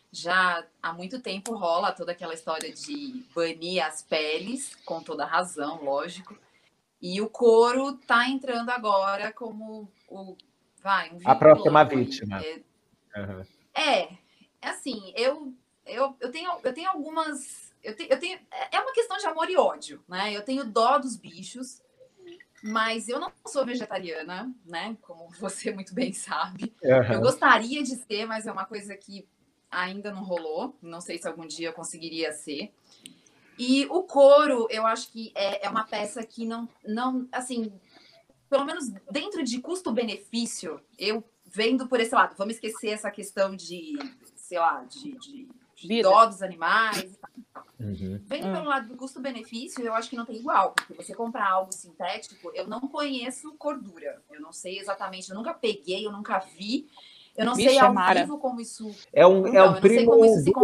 [0.10, 5.84] Já há muito tempo rola toda aquela história de banir as peles, com toda razão,
[5.84, 6.36] lógico.
[7.02, 10.36] E o couro está entrando agora como o
[10.82, 12.42] vai um a próxima vítima.
[12.42, 12.62] É,
[13.18, 13.57] uhum.
[13.78, 14.10] É,
[14.62, 15.54] assim, eu,
[15.86, 19.26] eu, eu tenho eu tenho algumas eu tenho, eu tenho é, é uma questão de
[19.28, 20.36] amor e ódio, né?
[20.36, 21.82] Eu tenho dó dos bichos,
[22.64, 24.98] mas eu não sou vegetariana, né?
[25.02, 26.74] Como você muito bem sabe.
[26.84, 27.14] Uhum.
[27.14, 29.28] Eu gostaria de ser, mas é uma coisa que
[29.70, 30.76] ainda não rolou.
[30.82, 32.74] Não sei se algum dia eu conseguiria ser.
[33.60, 37.74] E o couro, eu acho que é, é uma peça que não, não, assim,
[38.50, 43.98] pelo menos dentro de custo-benefício, eu vendo por esse lado, vamos esquecer essa questão de,
[44.36, 47.18] sei lá, de, de, de dó dos animais.
[47.80, 48.20] Uhum.
[48.26, 48.54] Vendo hum.
[48.54, 52.52] pelo lado do custo-benefício, eu acho que não tem igual, porque você comprar algo sintético,
[52.54, 56.88] eu não conheço cordura, eu não sei exatamente, eu nunca peguei, eu nunca vi.
[57.38, 58.22] Eu não sei ao Mara.
[58.22, 58.90] vivo como isso.
[59.14, 60.18] É um, é um primo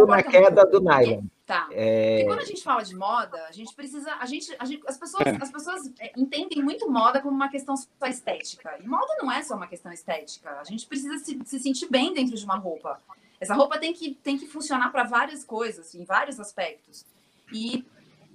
[0.08, 1.22] na queda do nylon.
[1.46, 1.68] Tá.
[1.70, 2.22] É...
[2.22, 4.12] E quando a gente fala de moda, a gente precisa.
[4.14, 7.76] A gente, a gente, as, pessoas, as pessoas é, entendem muito moda como uma questão
[7.76, 8.76] só estética.
[8.82, 10.50] E moda não é só uma questão estética.
[10.58, 13.00] A gente precisa se, se sentir bem dentro de uma roupa.
[13.38, 17.04] Essa roupa tem que, tem que funcionar para várias coisas, em vários aspectos.
[17.52, 17.84] E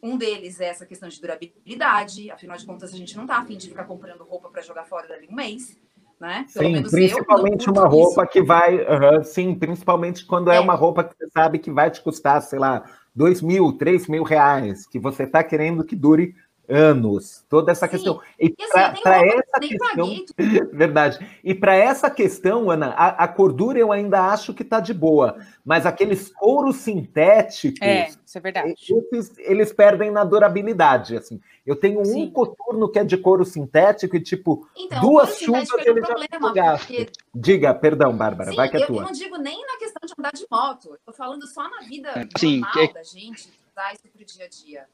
[0.01, 2.31] um deles é essa questão de durabilidade.
[2.31, 5.07] Afinal de contas, a gente não está afim de ficar comprando roupa para jogar fora
[5.07, 5.77] dali um mês
[6.19, 6.45] né?
[6.53, 8.31] Pelo sim, principalmente uma roupa isso.
[8.31, 8.79] que vai,
[9.23, 10.57] sim, principalmente quando é.
[10.57, 10.59] é.
[10.59, 12.83] uma roupa que você sabe que vai te custar, sei lá,
[13.15, 16.35] dois mil, três mil reais, que você está querendo que dure
[16.69, 17.91] anos, toda essa Sim.
[17.91, 18.21] questão.
[18.39, 20.25] E, assim, para essa questão,
[20.71, 21.39] verdade.
[21.43, 25.37] E para essa questão, Ana, a, a, cordura eu ainda acho que está de boa,
[25.65, 28.75] mas aqueles couros sintéticos, é, isso é verdade.
[29.11, 31.41] Eles, eles perdem na durabilidade, assim.
[31.65, 32.23] Eu tenho Sim.
[32.23, 36.53] um coturno que é de couro sintético e tipo então, duas chuvas é ele um
[36.55, 37.09] já porque...
[37.33, 38.97] Diga, perdão, Bárbara, Sim, vai que é eu, tua.
[38.97, 41.81] Eu não digo nem na questão de andar de moto, eu tô falando só na
[41.81, 42.93] vida Sim, normal que...
[42.93, 44.85] da gente, usar isso pro dia a dia.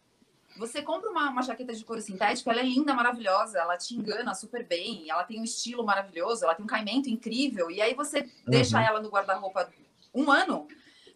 [0.58, 4.34] Você compra uma, uma jaqueta de couro sintético, ela é linda, maravilhosa, ela te engana
[4.34, 8.22] super bem, ela tem um estilo maravilhoso, ela tem um caimento incrível, e aí você
[8.22, 8.30] uhum.
[8.48, 9.70] deixa ela no guarda-roupa
[10.13, 10.68] um ano.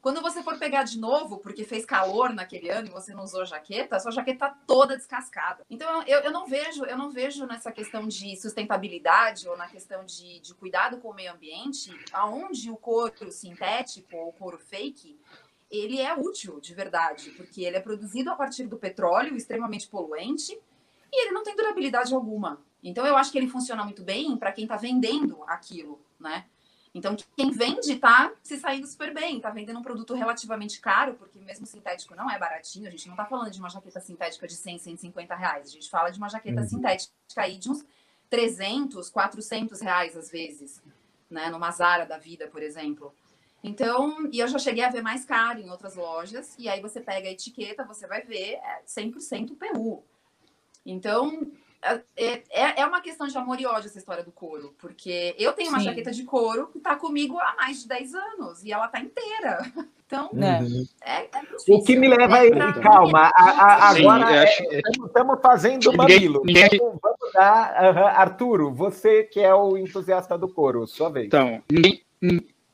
[0.02, 3.45] Quando você for pegar de novo, porque fez calor naquele ano e você não usou
[3.45, 5.65] jaqueta, sua jaqueta tá toda descascada.
[5.69, 10.06] Então eu, eu não vejo, eu não vejo nessa questão de sustentabilidade ou na questão
[10.06, 15.19] de, de cuidado com o meio ambiente, aonde o couro sintético ou o couro fake
[15.69, 20.58] ele é útil de verdade, porque ele é produzido a partir do petróleo, extremamente poluente,
[21.12, 22.60] e ele não tem durabilidade alguma.
[22.84, 26.45] Então eu acho que ele funciona muito bem para quem está vendendo aquilo, né?
[26.93, 31.38] Então quem vende está se saindo super bem, está vendendo um produto relativamente caro, porque
[31.39, 34.55] mesmo sintético não é baratinho, a gente não está falando de uma jaqueta sintética de
[34.55, 36.67] 100, 150 reais, a gente fala de uma jaqueta uhum.
[36.67, 37.86] sintética aí de uns
[38.29, 40.82] 300, 400 reais às vezes,
[41.29, 41.49] né?
[41.49, 43.13] Numa Zara da vida, por exemplo.
[43.63, 47.02] Então, e eu já cheguei a ver mais caro em outras lojas, e aí você
[47.02, 50.04] pega a etiqueta, você vai ver é 100% PU.
[50.86, 55.36] Então, é, é, é uma questão de amor e ódio essa história do couro, porque
[55.38, 55.86] eu tenho uma Sim.
[55.86, 59.60] jaqueta de couro que está comigo há mais de 10 anos, e ela está inteira.
[60.10, 60.88] Então, uhum.
[61.04, 61.30] é, é
[61.67, 66.41] o que me leva aí, é calma, a, a, agora Sim, é, estamos fazendo mamilo.
[66.43, 66.65] Ninguém...
[66.65, 71.28] Então, vamos dar, uh, Arturo, você que é o entusiasta do couro, sua vez.
[71.28, 72.04] Então, ninguém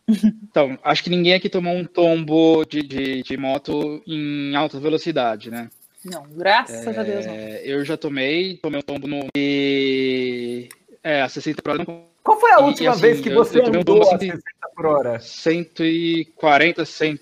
[0.07, 5.49] então, acho que ninguém aqui tomou um tombo de, de, de moto em alta velocidade,
[5.49, 5.69] né?
[6.03, 7.33] Não, graças é, a Deus não.
[7.33, 9.27] É, eu já tomei, tomei um tombo no.
[9.35, 10.69] E,
[11.03, 11.85] é, a 60 por hora.
[12.23, 14.41] Qual foi a última assim, vez que você eu, eu andou um a 60
[14.75, 15.19] por hora?
[15.19, 17.19] 140, 100.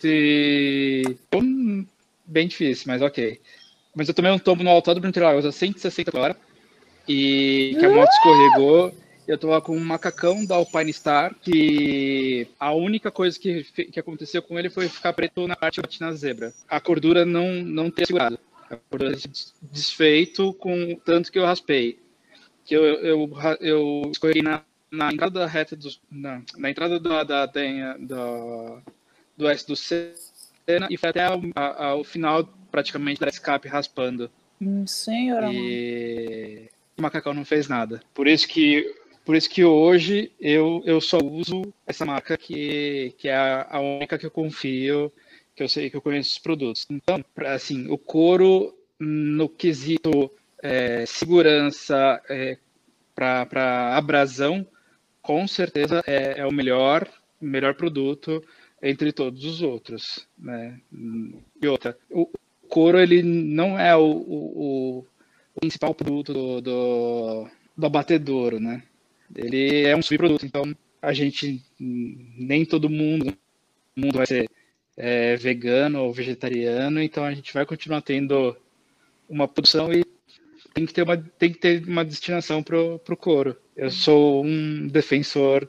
[1.36, 1.86] Hum,
[2.26, 3.39] bem difícil, mas ok.
[3.96, 6.38] Mas eu tomei um tombo no Autódromo Interlagos a 160 por hora.
[7.08, 8.93] E que a moto escorregou
[9.27, 14.41] eu tava com um macacão da Alpine Star, que a única coisa que, que aconteceu
[14.41, 16.53] com ele foi ficar preto na parte na zebra.
[16.67, 18.39] A cordura não, não ter segurado.
[18.69, 19.15] A cordura
[19.62, 21.99] desfeito com tanto que eu raspei.
[22.65, 27.23] Que eu, eu, eu escorri na, na entrada da reta do, na, na entrada da,
[27.23, 28.81] da, da, da
[29.37, 31.25] do S do Senna e foi até
[31.56, 34.29] ao final praticamente da escape raspando.
[34.62, 35.52] Hum, senhora.
[35.52, 38.02] E o macacão não fez nada.
[38.13, 43.30] Por isso que por isso que hoje eu, eu só uso essa marca que, que
[43.30, 45.12] é a, única que eu confio,
[45.56, 46.86] que eu sei que eu conheço os produtos.
[46.90, 52.58] Então, assim, o couro no quesito é, segurança é,
[53.15, 54.65] para abrasão,
[55.21, 57.08] com certeza é, é, o melhor,
[57.40, 58.44] melhor produto.
[58.82, 60.78] entre todos os outros, né?
[61.62, 62.30] E outra, o
[62.67, 65.06] couro ele não é o, o,
[65.56, 67.48] o principal produto do, do,
[67.78, 68.84] do abatedouro, né?
[69.36, 70.63] Ele é um subproduto, então
[71.02, 73.36] a gente nem todo mundo,
[73.96, 74.50] mundo vai ser
[74.96, 78.56] é, vegano ou vegetariano, então a gente vai continuar tendo
[79.30, 80.06] uma produção e
[80.74, 83.58] tem que ter uma, tem que ter uma destinação para o couro.
[83.76, 85.67] Eu sou um defensor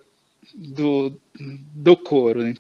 [0.54, 1.20] do,
[1.74, 2.54] do couro, né?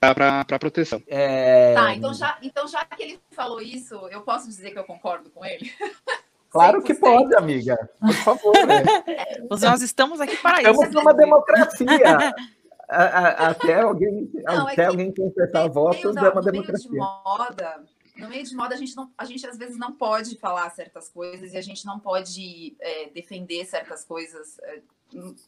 [0.00, 1.02] para proteção.
[1.06, 1.74] É...
[1.74, 5.30] Tá, então já, então já que ele falou isso, eu posso dizer que eu concordo
[5.30, 5.70] com ele?
[6.50, 7.90] Claro que pode, amiga.
[8.00, 8.54] Por favor.
[8.66, 8.82] Né?
[9.50, 10.70] Nós estamos aqui para isso.
[10.70, 12.34] Estamos numa democracia.
[12.88, 16.90] até alguém, não, até é alguém contestar votos é uma democracia.
[16.90, 17.84] Meio de moda,
[18.16, 21.08] no meio de moda, a gente, não, a gente às vezes não pode falar certas
[21.08, 24.80] coisas e a gente não pode é, defender certas coisas é,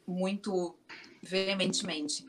[0.07, 0.76] muito
[1.22, 2.24] veementemente.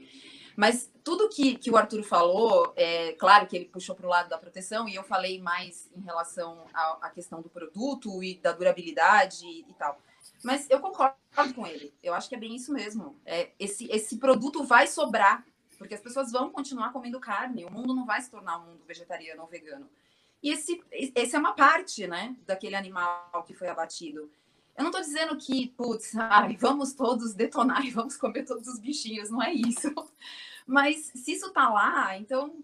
[0.55, 4.29] Mas tudo que, que o Arthur falou, é claro que ele puxou para o lado
[4.29, 9.45] da proteção, e eu falei mais em relação à, questão do produto e da durabilidade
[9.45, 9.99] e, e, tal.
[10.43, 11.17] Mas eu concordo
[11.55, 11.93] com ele.
[12.03, 13.19] Eu acho que é bem isso mesmo.
[13.25, 15.45] É, esse, esse produto vai sobrar,
[15.77, 17.65] porque as pessoas vão continuar comendo carne.
[17.65, 19.89] O mundo não vai se tornar um mundo vegetariano ou vegano.
[20.43, 24.31] E esse, esse é uma parte né, daquele animal que foi abatido.
[24.77, 28.79] Eu não estou dizendo que, putz, ai, vamos todos detonar e vamos comer todos os
[28.79, 29.93] bichinhos, não é isso.
[30.65, 32.63] Mas se isso está lá, então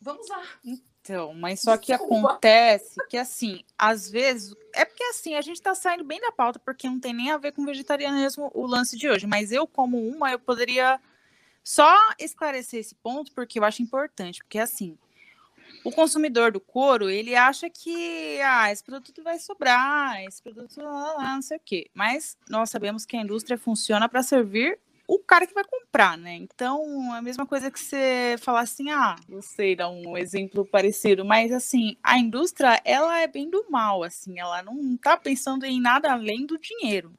[0.00, 0.42] vamos lá.
[0.64, 4.54] Então, mas só que acontece que, assim, às vezes.
[4.72, 7.36] É porque, assim, a gente está saindo bem da pauta, porque não tem nem a
[7.36, 9.26] ver com vegetarianismo o lance de hoje.
[9.26, 11.00] Mas eu, como uma, eu poderia
[11.62, 14.42] só esclarecer esse ponto, porque eu acho importante.
[14.42, 14.96] Porque, assim,
[15.86, 21.34] o consumidor do couro, ele acha que ah, esse produto vai sobrar, esse produto lá,
[21.36, 21.88] não sei o quê.
[21.94, 26.34] Mas nós sabemos que a indústria funciona para servir o cara que vai comprar, né?
[26.34, 31.24] Então, a mesma coisa que você falar assim, ah, não sei dar um exemplo parecido,
[31.24, 35.80] mas assim, a indústria, ela é bem do mal, assim, ela não tá pensando em
[35.80, 37.12] nada além do dinheiro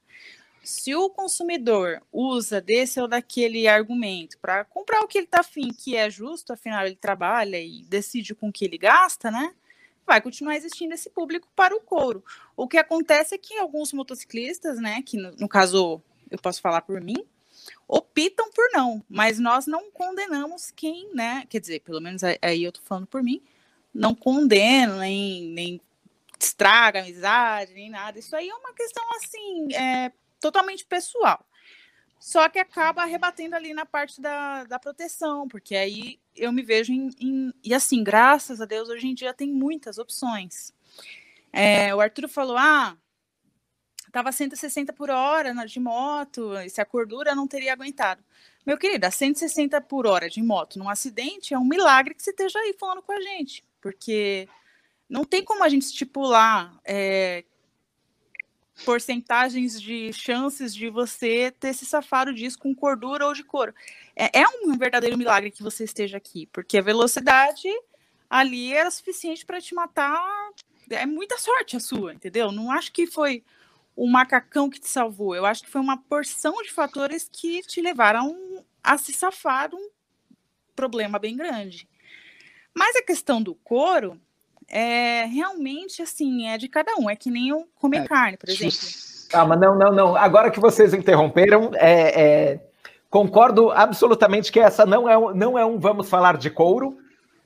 [0.67, 5.69] se o consumidor usa desse ou daquele argumento para comprar o que ele está afim,
[5.69, 9.53] que é justo, afinal ele trabalha e decide com que ele gasta, né?
[10.05, 12.21] Vai continuar existindo esse público para o couro.
[12.53, 16.81] O que acontece é que alguns motociclistas, né, que no, no caso eu posso falar
[16.81, 17.25] por mim,
[17.87, 22.73] optam por não, mas nós não condenamos quem, né, quer dizer, pelo menos aí eu
[22.73, 23.41] tô falando por mim,
[23.93, 25.81] não condeno, nem, nem
[26.37, 28.19] estraga amizade, nem nada.
[28.19, 31.45] Isso aí é uma questão assim, é, totalmente pessoal.
[32.19, 36.91] Só que acaba rebatendo ali na parte da, da proteção, porque aí eu me vejo
[36.91, 40.73] em, em, E assim, graças a Deus, hoje em dia tem muitas opções.
[41.53, 42.97] É, o Arthur falou: ah,
[44.11, 48.23] tava 160 por hora de moto, se a cordura não teria aguentado.
[48.65, 52.31] Meu querido, a 160 por hora de moto num acidente é um milagre que você
[52.31, 54.49] esteja aí falando com a gente, porque
[55.07, 57.45] não tem como a gente estipular é,
[58.85, 63.73] porcentagens de chances de você ter se safado disso com cordura ou de couro.
[64.15, 67.67] É, é, um verdadeiro milagre que você esteja aqui, porque a velocidade
[68.29, 70.21] ali era suficiente para te matar.
[70.89, 72.51] É muita sorte a sua, entendeu?
[72.51, 73.43] Não acho que foi
[73.95, 75.35] o macacão que te salvou.
[75.35, 79.89] Eu acho que foi uma porção de fatores que te levaram a se safar um
[80.75, 81.89] problema bem grande.
[82.73, 84.21] Mas a questão do couro,
[84.69, 87.09] é realmente assim, é de cada um.
[87.09, 88.77] É que nem eu comer é, carne, por exemplo.
[89.29, 90.15] Calma, não, não, não.
[90.15, 92.59] Agora que vocês interromperam, é, é,
[93.09, 96.97] concordo absolutamente que essa não é, não é um vamos falar de couro.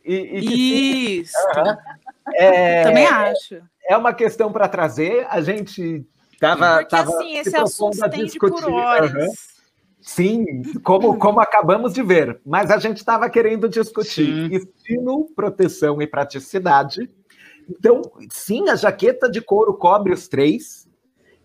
[0.04, 1.38] E, e Isso.
[1.56, 2.84] Uhum.
[2.84, 3.62] Também acho.
[3.88, 5.26] É uma questão para trazer.
[5.30, 6.78] A gente estava.
[6.78, 9.14] Porque tava assim, esse assunto se estende por horas.
[9.14, 9.34] Uhum.
[10.02, 12.42] Sim, como, como acabamos de ver.
[12.46, 14.56] Mas a gente estava querendo discutir sim.
[14.56, 17.10] estilo, proteção e praticidade.
[17.70, 20.90] Então, sim, a jaqueta de couro cobre os três.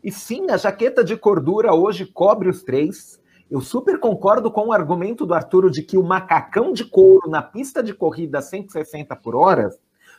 [0.02, 3.20] E sim, a jaqueta de cordura hoje cobre os três.
[3.50, 7.42] Eu super concordo com o argumento do Arturo de que o macacão de couro na
[7.42, 9.70] pista de corrida 160 por hora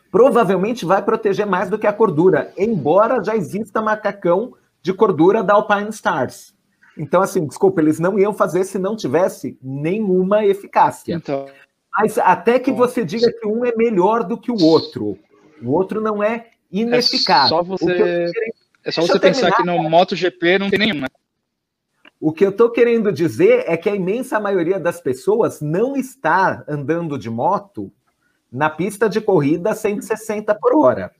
[0.09, 5.55] provavelmente vai proteger mais do que a cordura, embora já exista macacão de cordura da
[5.55, 6.55] Alpine Stars.
[6.97, 11.13] Então, assim, desculpa, eles não iam fazer se não tivesse nenhuma eficácia.
[11.13, 11.47] Então,
[11.97, 15.17] Mas até que você diga que um é melhor do que o outro,
[15.61, 17.45] o outro não é ineficaz.
[17.45, 18.31] É só você,
[18.83, 21.07] é só você pensar que no MotoGP não tem nenhuma.
[22.19, 26.63] O que eu estou querendo dizer é que a imensa maioria das pessoas não está
[26.67, 27.91] andando de moto
[28.51, 31.11] na pista de corrida 160 por hora.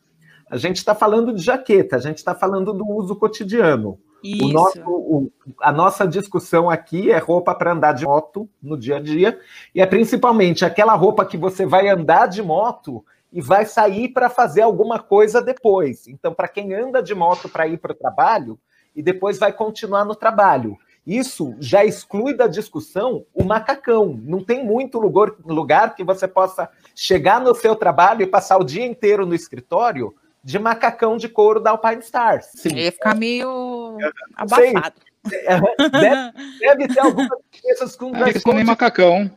[0.49, 3.99] A gente está falando de jaqueta, a gente está falando do uso cotidiano.
[4.23, 8.97] O nosso, o, a nossa discussão aqui é roupa para andar de moto no dia
[8.97, 9.39] a dia,
[9.73, 14.29] e é principalmente aquela roupa que você vai andar de moto e vai sair para
[14.29, 16.07] fazer alguma coisa depois.
[16.07, 18.59] Então, para quem anda de moto para ir para o trabalho
[18.95, 20.77] e depois vai continuar no trabalho.
[21.05, 24.19] Isso já exclui da discussão o macacão.
[24.23, 28.63] Não tem muito lugar, lugar que você possa chegar no seu trabalho e passar o
[28.63, 30.13] dia inteiro no escritório
[30.47, 32.45] de macacão de couro da Alpine Stars.
[32.55, 32.73] Sim.
[32.73, 33.97] Ia ficar meio
[34.33, 34.95] abafado.
[35.25, 36.31] Deve,
[36.61, 38.13] deve, ter algumas coisas com.
[38.13, 39.29] Fica com macacão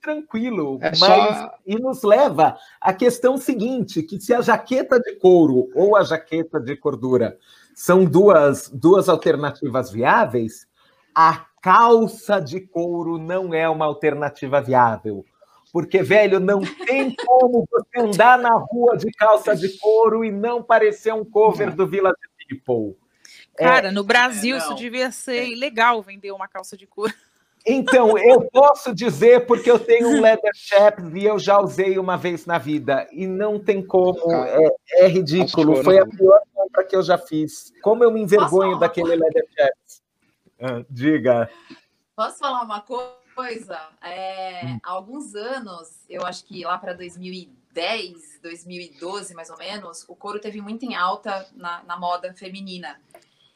[0.00, 1.54] tranquilo, é mas só...
[1.66, 6.58] e nos leva à questão seguinte, que se a jaqueta de couro ou a jaqueta
[6.58, 7.36] de cordura
[7.74, 10.66] são duas, duas alternativas viáveis,
[11.14, 15.26] a calça de couro não é uma alternativa viável.
[15.72, 20.62] Porque, velho, não tem como você andar na rua de calça de couro e não
[20.62, 22.16] parecer um cover do Village
[22.48, 22.96] People.
[23.56, 27.12] Cara, é, no Brasil é, isso devia ser ilegal vender uma calça de couro.
[27.66, 32.16] Então, eu posso dizer porque eu tenho um leather chaps e eu já usei uma
[32.16, 33.06] vez na vida.
[33.12, 34.32] E não tem como.
[34.32, 35.82] É, é ridículo.
[35.84, 37.72] Foi a pior compra que eu já fiz.
[37.82, 40.02] Como eu me envergonho daquele leather chaps.
[40.60, 41.50] Ah, diga.
[42.16, 43.27] Posso falar uma coisa?
[44.00, 44.80] É, hum.
[44.82, 50.40] Há alguns anos, eu acho que lá para 2010, 2012 mais ou menos, o couro
[50.40, 53.00] teve muito em alta na, na moda feminina.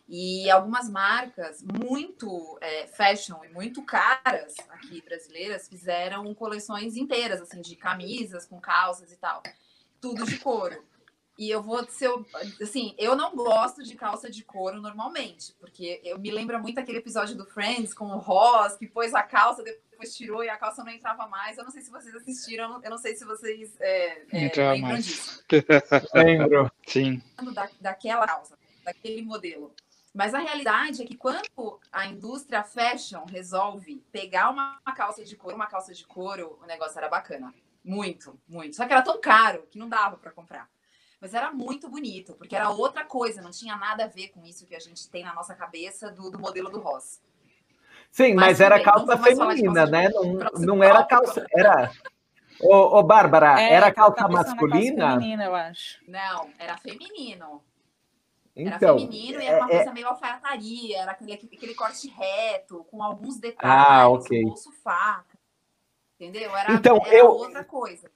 [0.09, 7.63] E algumas marcas muito é, fashion e muito caras aqui brasileiras fizeram coleções inteiras, assim,
[7.63, 9.43] de camisas com calças e tal.
[10.01, 10.85] Tudo de couro.
[11.39, 12.11] E eu vou ser,
[12.61, 16.99] assim, eu não gosto de calça de couro normalmente, porque eu me lembra muito aquele
[16.99, 20.85] episódio do Friends com o Ross, que pôs a calça, depois tirou e a calça
[20.85, 21.57] não entrava mais.
[21.57, 25.05] Eu não sei se vocês assistiram, eu não sei se vocês é, é, lembram mais.
[25.07, 25.45] disso.
[26.15, 26.71] Lembro.
[26.87, 27.23] Sim.
[27.55, 29.75] Da, daquela calça, daquele modelo.
[30.15, 35.57] Mas a realidade é que quando a indústria fashion resolve pegar uma, calça de couro,
[35.57, 37.55] uma calça de couro, o negócio era bacana.
[37.83, 38.77] Muito, muito.
[38.77, 40.69] Só que era tão caro que não dava para comprar.
[41.23, 44.67] Mas era muito bonito, porque era outra coisa, não tinha nada a ver com isso
[44.67, 47.23] que a gente tem na nossa cabeça do, do modelo do Ross.
[48.11, 50.09] Sim, mas, mas era bem, calça feminina, né?
[50.09, 51.47] Não, não era calça.
[51.55, 51.93] Era.
[52.61, 55.05] Ô, ô Bárbara, é, era calça masculina?
[55.05, 56.01] Calça feminina, eu acho.
[56.09, 57.63] Não, era feminino.
[58.57, 62.09] Então, era feminino e era uma é, é, coisa meio alfaiataria, era aquele, aquele corte
[62.09, 64.43] reto, com alguns detalhes, ah, okay.
[64.43, 65.39] bolso faca.
[66.19, 66.55] Entendeu?
[66.57, 68.11] Era, então, era eu, outra coisa.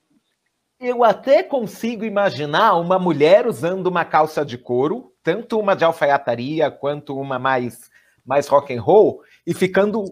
[0.79, 6.71] Eu até consigo imaginar uma mulher usando uma calça de couro, tanto uma de alfaiataria
[6.71, 7.91] quanto uma mais,
[8.25, 10.05] mais rock and roll, e ficando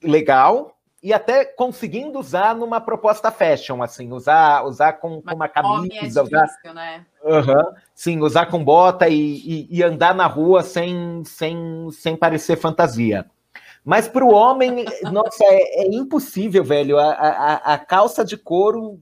[0.00, 5.86] legal, e até conseguindo usar numa proposta fashion, assim, usar, usar com, com uma camisa,
[5.86, 7.04] é difícil, usar, né?
[7.24, 12.56] Uhum, sim, usar com bota e, e, e, andar na rua sem, sem, sem parecer
[12.56, 13.26] fantasia.
[13.84, 16.96] Mas para o homem, nossa, é, é, impossível, velho.
[16.98, 19.00] A, a, a calça de couro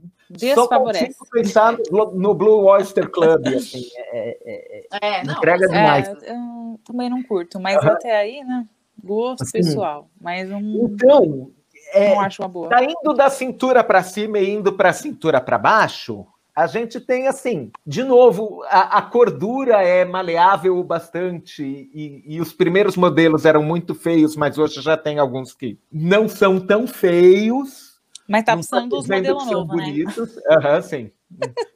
[0.55, 6.09] só consigo pensar no, no, Blue Oyster Club, assim, é, é, é, é entrega demais.
[6.23, 7.91] eu também não curto, mas uhum.
[7.91, 8.67] até aí, né?
[9.03, 10.09] Gosto assim, pessoal.
[10.21, 10.87] Mas um...
[10.87, 11.51] Então,
[11.93, 12.69] é, não acho uma boa.
[12.69, 17.01] Tá indo da cintura para cima e indo para a cintura para baixo, a gente
[17.01, 23.45] tem assim, de novo, a, a cordura é maleável bastante e, e, os primeiros modelos
[23.45, 27.90] eram muito feios, mas hoje já tem alguns que não são tão feios.
[28.31, 29.85] Mas tá precisando dos modelos novos, né?
[29.85, 30.37] bonitos.
[30.37, 31.13] Uhum, sim.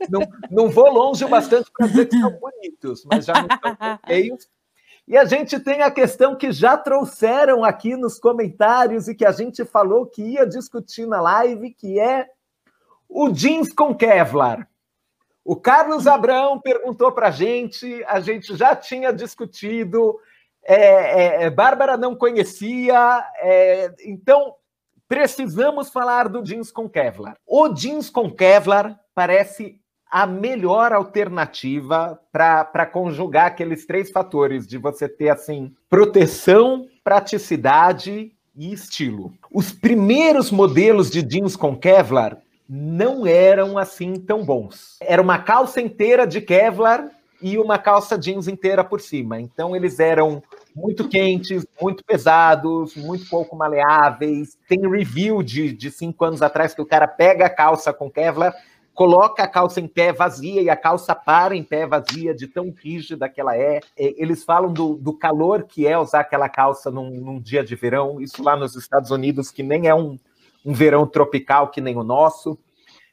[0.09, 3.98] não, não vou longe o bastante para dizer que são bonitos, mas já não são
[4.07, 4.48] feios.
[5.09, 9.32] E a gente tem a questão que já trouxeram aqui nos comentários e que a
[9.32, 12.28] gente falou que ia discutir na live, que é
[13.09, 14.68] o jeans com Kevlar.
[15.44, 20.20] O Carlos Abrão perguntou para a gente, a gente já tinha discutido,
[20.62, 24.55] é, é, é, Bárbara não conhecia, é, então
[25.14, 27.36] precisamos falar do jeans com Kevlar.
[27.46, 29.78] O jeans com Kevlar parece
[30.10, 38.72] a melhor alternativa para conjugar aqueles três fatores de você ter assim proteção, praticidade e
[38.72, 39.32] estilo.
[39.52, 42.38] Os primeiros modelos de jeans com Kevlar
[42.68, 44.96] não eram assim tão bons.
[45.00, 47.08] Era uma calça inteira de Kevlar
[47.40, 49.40] e uma calça jeans inteira por cima.
[49.40, 50.42] Então eles eram
[50.75, 54.59] muito quentes, muito pesados, muito pouco maleáveis.
[54.68, 58.55] Tem review de, de cinco anos atrás que o cara pega a calça com Kevlar
[58.95, 62.70] coloca a calça em pé vazia e a calça para em pé vazia, de tão
[62.70, 63.81] rígida que ela é.
[63.97, 68.20] Eles falam do, do calor que é usar aquela calça num, num, dia de verão,
[68.20, 70.16] isso lá nos Estados Unidos, que nem é um,
[70.64, 72.57] um verão tropical que nem o nosso.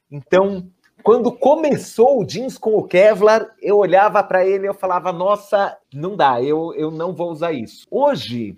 [0.09, 0.69] Então,
[1.03, 5.77] Quando começou o jeans com o Kevlar, eu olhava para ele e eu falava: Nossa,
[5.93, 7.87] não dá, eu, eu não vou usar isso.
[7.89, 8.55] Hoje,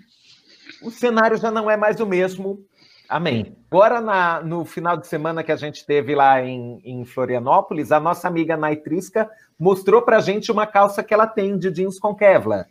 [0.81, 2.59] o cenário já não é mais o mesmo.
[3.07, 3.55] Amém.
[3.69, 7.99] Agora, na, no final de semana que a gente teve lá em, em Florianópolis, a
[7.99, 12.15] nossa amiga Naitrisca mostrou para a gente uma calça que ela tem de jeans com
[12.15, 12.67] Kevlar.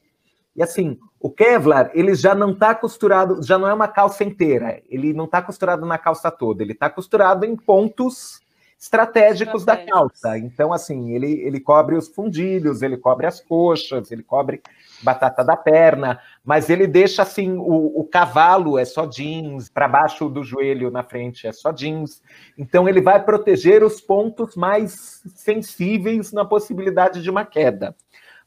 [0.55, 4.83] E assim, o Kevlar, ele já não está costurado, já não é uma calça inteira,
[4.89, 8.42] ele não está costurado na calça toda, ele está costurado em pontos
[8.83, 10.37] estratégicos, da calça.
[10.37, 14.61] Então, assim, ele, ele cobre os fundilhos, ele cobre as coxas, ele cobre
[15.01, 20.29] batata da perna, mas ele deixa assim o, o cavalo é só jeans, para baixo
[20.29, 22.21] do joelho na frente é só jeans.
[22.59, 27.95] Então ele vai proteger os pontos mais sensíveis na possibilidade de uma queda.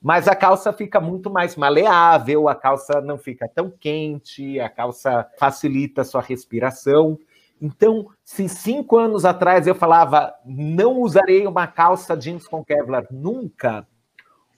[0.02, 5.26] Mas a calça fica muito mais maleável, a calça não fica tão quente, a calça
[5.40, 7.18] facilita a sua respiração.
[7.62, 13.88] Então, se cinco anos atrás eu falava não usarei uma calça jeans com Kevlar nunca,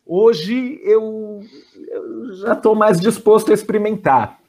[0.05, 1.41] hoje eu,
[1.89, 4.39] eu já estou mais disposto a experimentar.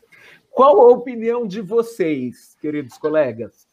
[0.51, 3.69] Qual a opinião de vocês, queridos colegas?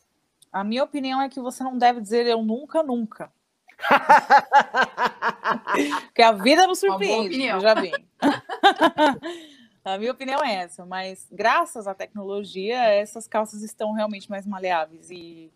[0.52, 3.32] A minha opinião é que você não deve dizer eu nunca, nunca.
[6.06, 7.92] Porque a vida não surpreende, já vi.
[9.86, 15.12] A minha opinião é essa, mas graças à tecnologia, essas calças estão realmente mais maleáveis.
[15.12, 15.52] E,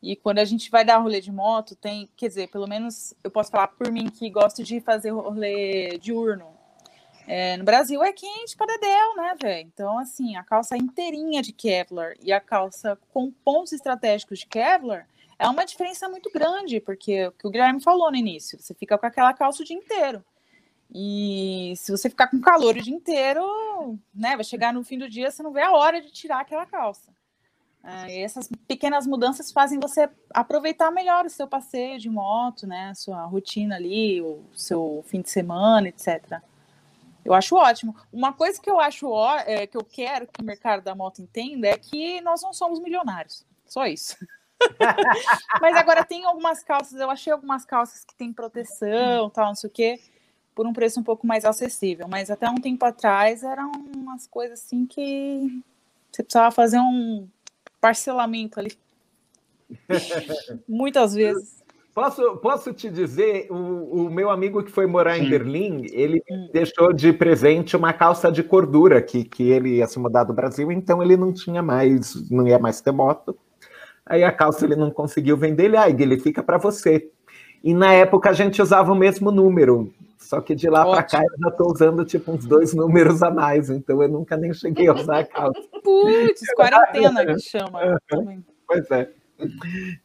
[0.00, 3.32] e quando a gente vai dar rolê de moto, tem, quer dizer, pelo menos eu
[3.32, 6.46] posso falar por mim que gosto de fazer rolê diurno.
[7.26, 9.66] É, no Brasil é quente para dedéu, né, velho?
[9.66, 15.08] Então, assim, a calça inteirinha de Kevlar e a calça com pontos estratégicos de Kevlar
[15.40, 18.96] é uma diferença muito grande, porque o que o Guilherme falou no início, você fica
[18.96, 20.24] com aquela calça o dia inteiro.
[20.94, 25.10] E se você ficar com calor o dia inteiro, né, vai chegar no fim do
[25.10, 27.12] dia, você não vê a hora de tirar aquela calça.
[28.08, 32.94] E essas pequenas mudanças fazem você aproveitar melhor o seu passeio de moto, né, a
[32.94, 36.40] sua rotina ali, o seu fim de semana, etc.
[37.24, 37.94] Eu acho ótimo.
[38.12, 39.10] Uma coisa que eu acho
[39.46, 42.78] é, que eu quero que o mercado da moto entenda é que nós não somos
[42.78, 43.44] milionários.
[43.66, 44.16] Só isso.
[45.60, 49.68] Mas agora tem algumas calças, eu achei algumas calças que tem proteção, tal, não sei
[49.68, 50.00] o quê
[50.54, 52.06] por um preço um pouco mais acessível.
[52.08, 55.62] Mas até um tempo atrás eram umas coisas assim que
[56.10, 57.26] você precisava fazer um
[57.80, 58.72] parcelamento ali.
[60.68, 61.64] Muitas vezes.
[61.94, 66.48] Posso, posso te dizer, o, o meu amigo que foi morar em Berlim, ele hum.
[66.52, 70.72] deixou de presente uma calça de cordura que, que ele ia se mudar do Brasil,
[70.72, 73.38] então ele não tinha mais, não ia mais ter moto.
[74.04, 77.10] Aí a calça ele não conseguiu vender, ele, ah, ele fica para você.
[77.64, 79.90] E na época a gente usava o mesmo número.
[80.18, 83.30] Só que de lá para cá eu já estou usando tipo uns dois números a
[83.30, 85.62] mais, então eu nunca nem cheguei a usar a calça.
[85.82, 87.98] Putz, quarentena que chama.
[88.66, 89.08] pois é.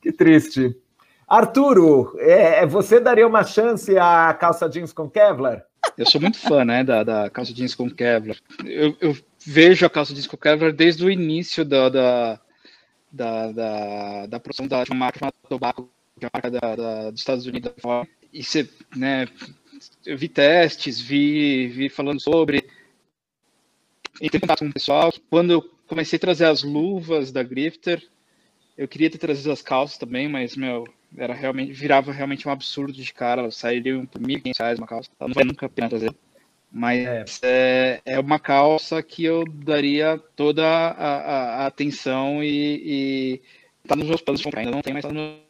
[0.02, 0.74] Que triste.
[1.28, 5.66] Arturo, é, é, você daria uma chance à calça jeans com Kevlar?
[5.98, 8.38] Eu sou muito fã, né, da, da calça jeans com Kevlar.
[8.66, 12.40] Eu, eu, vejo a calça jeans com Kevlar desde o início da, da,
[13.12, 15.90] da, da, da produção da, de uma marca chamada Tobacco,
[16.20, 17.72] que é uma marca da, da, dos Estados Unidos.
[18.32, 19.28] E você, né,
[20.06, 22.70] eu vi testes, vi, vi falando sobre,
[24.22, 25.12] entrei em contato com o pessoal.
[25.30, 28.06] Quando eu comecei a trazer as luvas da Grifter,
[28.78, 32.94] eu queria ter trazido as calças também, mas, meu, era realmente, virava realmente um absurdo
[32.94, 36.16] de cara, elas sairiam por 1.500 reais uma calça, não vale nunca a pena trazer.
[36.72, 38.02] Mas é.
[38.06, 42.52] é, é, uma calça que eu daria toda a, a, a atenção e,
[42.86, 43.42] e
[43.88, 45.49] tá nos meus planos de comprar, ainda não tem, mas tá nos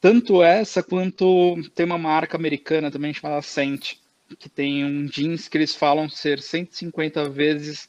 [0.00, 3.94] Tanto essa quanto tem uma marca americana também chamada Scent,
[4.38, 7.88] que tem um jeans que eles falam ser 150 vezes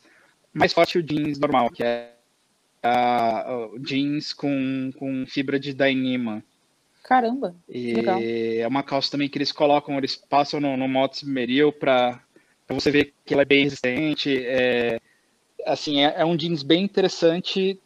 [0.53, 2.13] mais forte que o jeans normal, que é
[2.81, 6.43] a, o jeans com, com fibra de Dyneema.
[7.03, 8.19] Caramba, e legal.
[8.21, 12.21] é uma calça também que eles colocam, eles passam no, no modo submeril para
[12.67, 14.37] você ver que ela é bem resistente.
[14.45, 14.99] É,
[15.65, 17.79] assim, é, é, um jeans bem interessante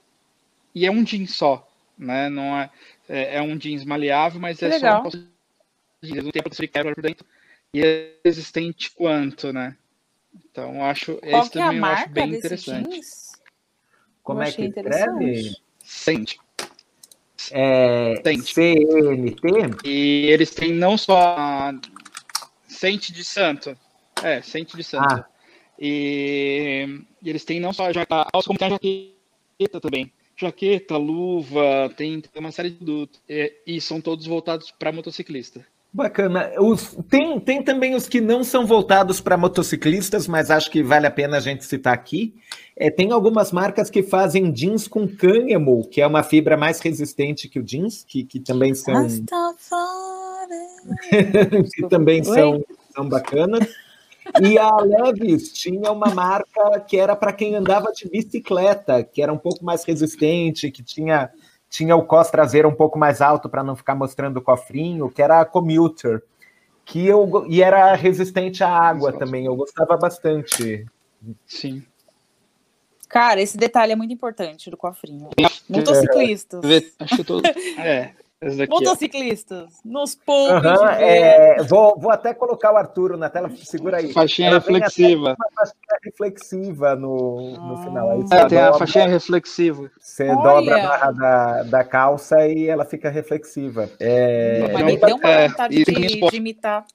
[0.73, 1.70] e é um jeans só,
[2.01, 2.29] né?
[2.29, 2.69] Não é,
[3.07, 4.97] é, é um jeans maleável, mas que é legal.
[4.97, 5.27] só calça
[6.03, 7.25] jeans, não tem proteção de quebra por dentro.
[7.73, 9.77] E é resistente quanto, né?
[10.33, 12.89] Então, acho Qual esse é também eu acho bem interessante.
[12.89, 13.31] Jeans?
[14.23, 15.55] Como é que escreve?
[15.83, 16.39] Sente.
[17.51, 18.75] É, CNT?
[19.83, 21.73] E eles têm não só
[22.67, 23.77] Sente de Santo.
[24.23, 25.13] É, Sente de Santo.
[25.13, 25.25] Ah.
[25.79, 30.11] E, e, eles têm não só a jaqueta, como tem a jaqueta também
[30.41, 33.21] jaqueta, luva, tem, tem uma série de produtos.
[33.29, 35.65] E, e são todos voltados para motociclista.
[35.93, 36.49] Bacana.
[36.57, 41.05] Os, tem, tem também os que não são voltados para motociclistas, mas acho que vale
[41.05, 42.33] a pena a gente citar aqui.
[42.77, 47.49] É, tem algumas marcas que fazem jeans com cânhamo, que é uma fibra mais resistente
[47.49, 49.05] que o jeans, que, que também são.
[51.75, 52.63] que também são,
[52.95, 53.67] são bacanas.
[54.39, 59.33] E a Levis tinha uma marca que era para quem andava de bicicleta, que era
[59.33, 61.29] um pouco mais resistente, que tinha
[61.69, 65.21] tinha o cos traseiro um pouco mais alto para não ficar mostrando o cofrinho, que
[65.21, 66.21] era a Commuter,
[66.83, 69.45] que eu e era resistente à água também.
[69.45, 70.85] Eu gostava bastante.
[71.45, 71.81] Sim.
[73.07, 75.29] Cara, esse detalhe é muito importante do cofrinho.
[75.69, 76.63] Motociclistas.
[76.63, 77.43] É, acho que todo...
[77.79, 78.13] é,
[78.67, 79.89] Motociclistas, ó.
[79.89, 80.79] nos pontos.
[80.79, 84.11] Uhum, é, vou, vou até colocar o Arturo na tela, segura aí.
[84.11, 85.35] Faixinha Ela reflexiva.
[85.55, 87.83] faixinha reflexiva no, no ah.
[87.83, 88.11] final.
[88.11, 89.91] Aí é, tem dobra, a faixinha reflexiva.
[89.99, 90.41] Você Olha.
[90.41, 93.87] dobra a barra da, da calça e ela fica reflexiva.
[93.99, 96.85] É, Mas me deu uma é, vontade de, de imitar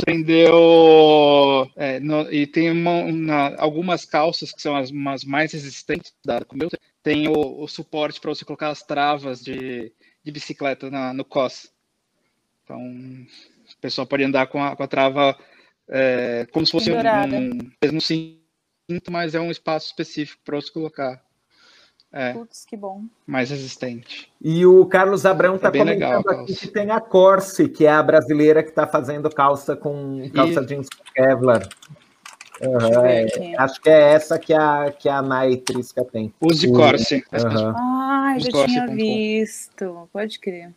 [0.00, 6.42] prendeu é, no, e tem uma, algumas calças que são as, as mais resistentes da
[6.42, 9.92] computer tem o, o suporte para você colocar as travas de
[10.24, 11.72] de bicicleta na, no COS.
[12.64, 15.36] Então, o pessoal pode andar com a, com a trava
[15.88, 21.22] é, como se fosse um, um cinto, mas é um espaço específico para você colocar.
[22.12, 23.04] É, Putz, que bom.
[23.26, 24.30] Mais resistente.
[24.40, 27.90] E o Carlos Abrão está é comentando legal, aqui que tem a Corse, que é
[27.90, 30.66] a brasileira que está fazendo calça com calça e...
[30.66, 31.66] jeans Kevlar.
[32.62, 33.26] Uhum, é,
[33.58, 36.32] acho que é essa que a, que a Nai Trisca tem.
[36.40, 37.24] Use Corse.
[37.32, 37.74] Uhum.
[37.76, 40.08] Ah, já tinha visto.
[40.12, 40.70] Pode crer.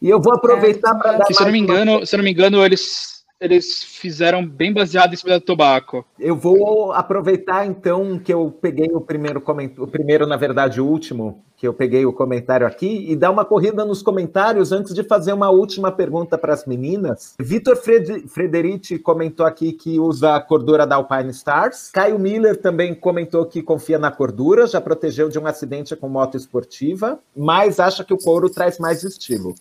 [0.00, 1.26] E eu vou aproveitar é, para dar.
[1.26, 5.14] Se eu não me engano, se eu não me engano, eles eles fizeram bem baseado
[5.14, 6.04] em cima do Tobacco.
[6.18, 10.86] Eu vou aproveitar então que eu peguei o primeiro comentário, o primeiro, na verdade, o
[10.86, 15.04] último, que eu peguei o comentário aqui, e dar uma corrida nos comentários antes de
[15.04, 17.34] fazer uma última pergunta para as meninas.
[17.40, 21.90] Vitor Fred Frederici comentou aqui que usa a cordura da Alpine Stars.
[21.92, 26.36] Caio Miller também comentou que confia na cordura, já protegeu de um acidente com moto
[26.36, 29.54] esportiva, mas acha que o couro traz mais estilo.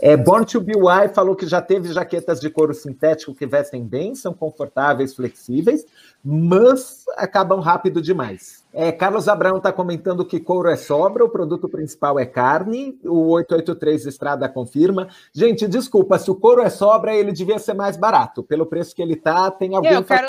[0.00, 3.84] É, Born to Be Wild falou que já teve jaquetas de couro sintético que vestem
[3.84, 5.84] bem, são confortáveis, flexíveis,
[6.24, 8.64] mas acabam rápido demais.
[8.72, 13.30] É, Carlos Abrão está comentando que couro é sobra, o produto principal é carne, o
[13.30, 15.08] 883 Estrada confirma.
[15.32, 18.42] Gente, desculpa, se o couro é sobra, ele devia ser mais barato.
[18.42, 19.94] Pelo preço que ele está, tem alguém...
[19.94, 20.28] Eu quero,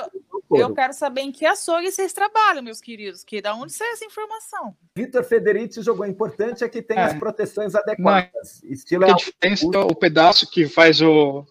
[0.57, 4.05] eu quero saber em que açougue vocês trabalham, meus queridos, que da onde sai essa
[4.05, 4.75] informação?
[4.95, 7.03] Vitor Federici jogou importante é que tem é.
[7.03, 8.61] as proteções adequadas.
[8.63, 11.45] Não, Estilo é diferença é o pedaço que faz o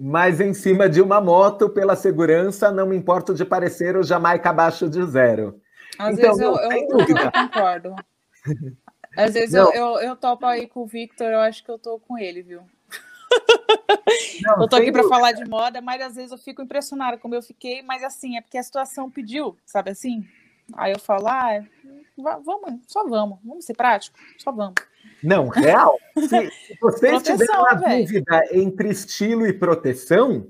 [0.00, 4.50] mas em cima de uma moto, pela segurança, não me importo de parecer o Jamaica
[4.50, 5.60] abaixo de zero.
[5.98, 7.96] Às então, vezes eu, eu, eu, concordo.
[9.16, 11.98] Às vezes eu, eu, eu topo aí com o Victor, eu acho que eu tô
[11.98, 12.60] com ele, viu?
[14.42, 17.34] Não, eu tô aqui para falar de moda, mas às vezes eu fico impressionada como
[17.34, 20.26] eu fiquei, mas assim, é porque a situação pediu, sabe assim?
[20.74, 21.64] Aí eu falo, ah,
[22.16, 24.74] vamos, só vamos, vamos ser prático, só vamos.
[25.22, 25.98] Não, real.
[26.16, 28.06] Se, se vocês tiverem uma véio.
[28.06, 30.46] dúvida entre estilo e proteção,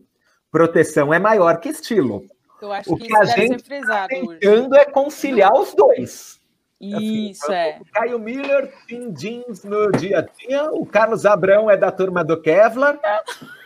[0.50, 2.24] proteção é maior que estilo.
[2.60, 4.80] Eu acho o que, que a gente está tentando hoje.
[4.80, 6.37] é conciliar os dois.
[6.80, 7.78] Assim, Isso, é.
[7.80, 12.22] O Caio Miller tem jeans no dia a dia, o Carlos Abrão é da turma
[12.22, 12.98] do Kevlar.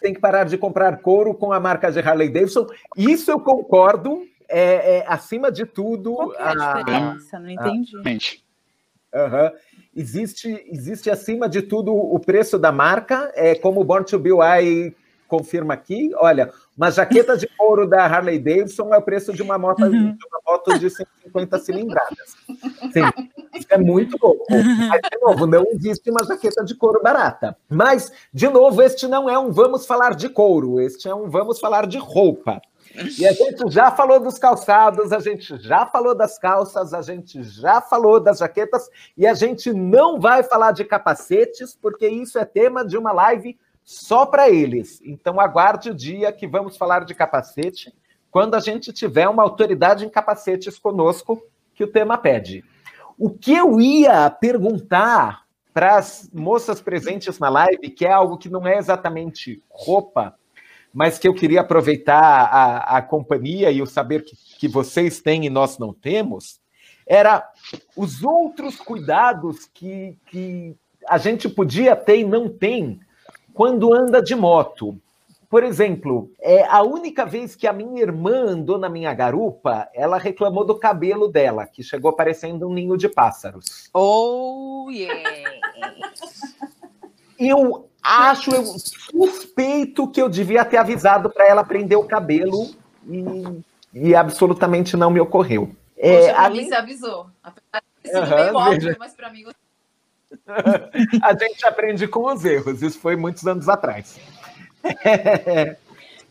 [0.00, 2.66] Tem que parar de comprar couro com a marca de Harley Davidson.
[2.96, 4.26] Isso eu concordo.
[4.48, 6.14] É, é acima de tudo.
[6.14, 7.38] Qual é a, a diferença?
[7.38, 8.44] Não entendi.
[9.12, 9.50] Uhum.
[9.94, 14.30] Existe, existe acima de tudo o preço da marca, é como o Born to Be
[14.30, 14.94] Wild
[15.26, 16.12] confirma aqui.
[16.16, 19.90] Olha, uma jaqueta de couro da Harley Davidson é o preço de uma moto, uhum.
[19.90, 22.36] de, uma moto de 150 cilindradas.
[22.92, 24.44] Sim, isso é muito louco.
[24.50, 27.56] Mas, de novo, não existe uma jaqueta de couro barata.
[27.68, 31.58] Mas, de novo, este não é um vamos falar de couro, este é um vamos
[31.58, 32.60] falar de roupa.
[33.18, 37.42] E a gente já falou dos calçados, a gente já falou das calças, a gente
[37.42, 42.44] já falou das jaquetas e a gente não vai falar de capacetes, porque isso é
[42.44, 45.00] tema de uma live só para eles.
[45.04, 47.94] Então aguarde o dia que vamos falar de capacete,
[48.32, 51.40] quando a gente tiver uma autoridade em capacetes conosco
[51.72, 52.64] que o tema pede.
[53.16, 58.48] O que eu ia perguntar para as moças presentes na live, que é algo que
[58.48, 60.34] não é exatamente roupa,
[60.92, 65.46] mas que eu queria aproveitar a, a companhia e o saber que, que vocês têm
[65.46, 66.60] e nós não temos,
[67.06, 67.48] era
[67.94, 70.74] os outros cuidados que, que
[71.08, 73.00] a gente podia ter e não tem
[73.56, 75.00] quando anda de moto.
[75.48, 80.18] Por exemplo, é a única vez que a minha irmã andou na minha garupa, ela
[80.18, 83.88] reclamou do cabelo dela, que chegou parecendo um ninho de pássaros.
[83.94, 85.50] Oh, yeah!
[87.38, 92.70] Eu acho, eu suspeito que eu devia ter avisado para ela prender o cabelo
[93.08, 93.62] e,
[93.94, 95.70] e, absolutamente não me ocorreu.
[95.96, 97.26] É, Poxa, você avisou.
[97.42, 99.44] Apesar de ser uhum, meio óbvio, mas para mim...
[101.22, 102.82] a gente aprende com os erros.
[102.82, 104.18] Isso foi muitos anos atrás.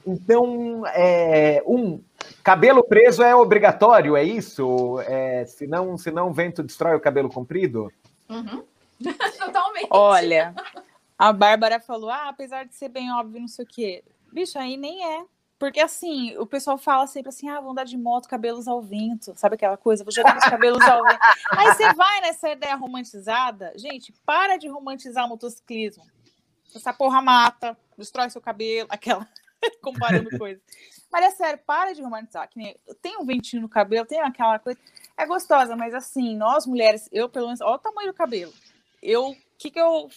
[0.08, 2.00] Então, é, um,
[2.44, 5.00] cabelo preso é obrigatório, é isso?
[5.02, 7.92] É, senão, senão o vento destrói o cabelo comprido?
[8.30, 8.64] Uhum.
[9.40, 9.88] Totalmente.
[9.90, 10.54] Olha,
[11.18, 14.04] a Bárbara falou: ah, apesar de ser bem óbvio, não sei o quê.
[14.32, 15.26] Bicho, aí nem é.
[15.58, 19.34] Porque assim, o pessoal fala sempre assim: ah, vou andar de moto, cabelos ao vento.
[19.38, 20.04] Sabe aquela coisa?
[20.04, 21.20] Vou jogar meus cabelos ao vento.
[21.52, 23.74] Aí você vai nessa ideia romantizada.
[23.76, 26.04] Gente, para de romantizar o motociclismo.
[26.76, 29.28] Essa porra mata, destrói seu cabelo, aquela.
[29.82, 30.62] comparando coisas.
[31.12, 32.48] Mas é sério, para de romantizar.
[32.50, 34.80] Que nem, tem um ventinho no cabelo, tem aquela coisa.
[35.18, 38.54] É gostosa, mas assim, nós mulheres, eu pelo menos, olha o tamanho do cabelo.
[39.02, 40.10] Eu, que que eu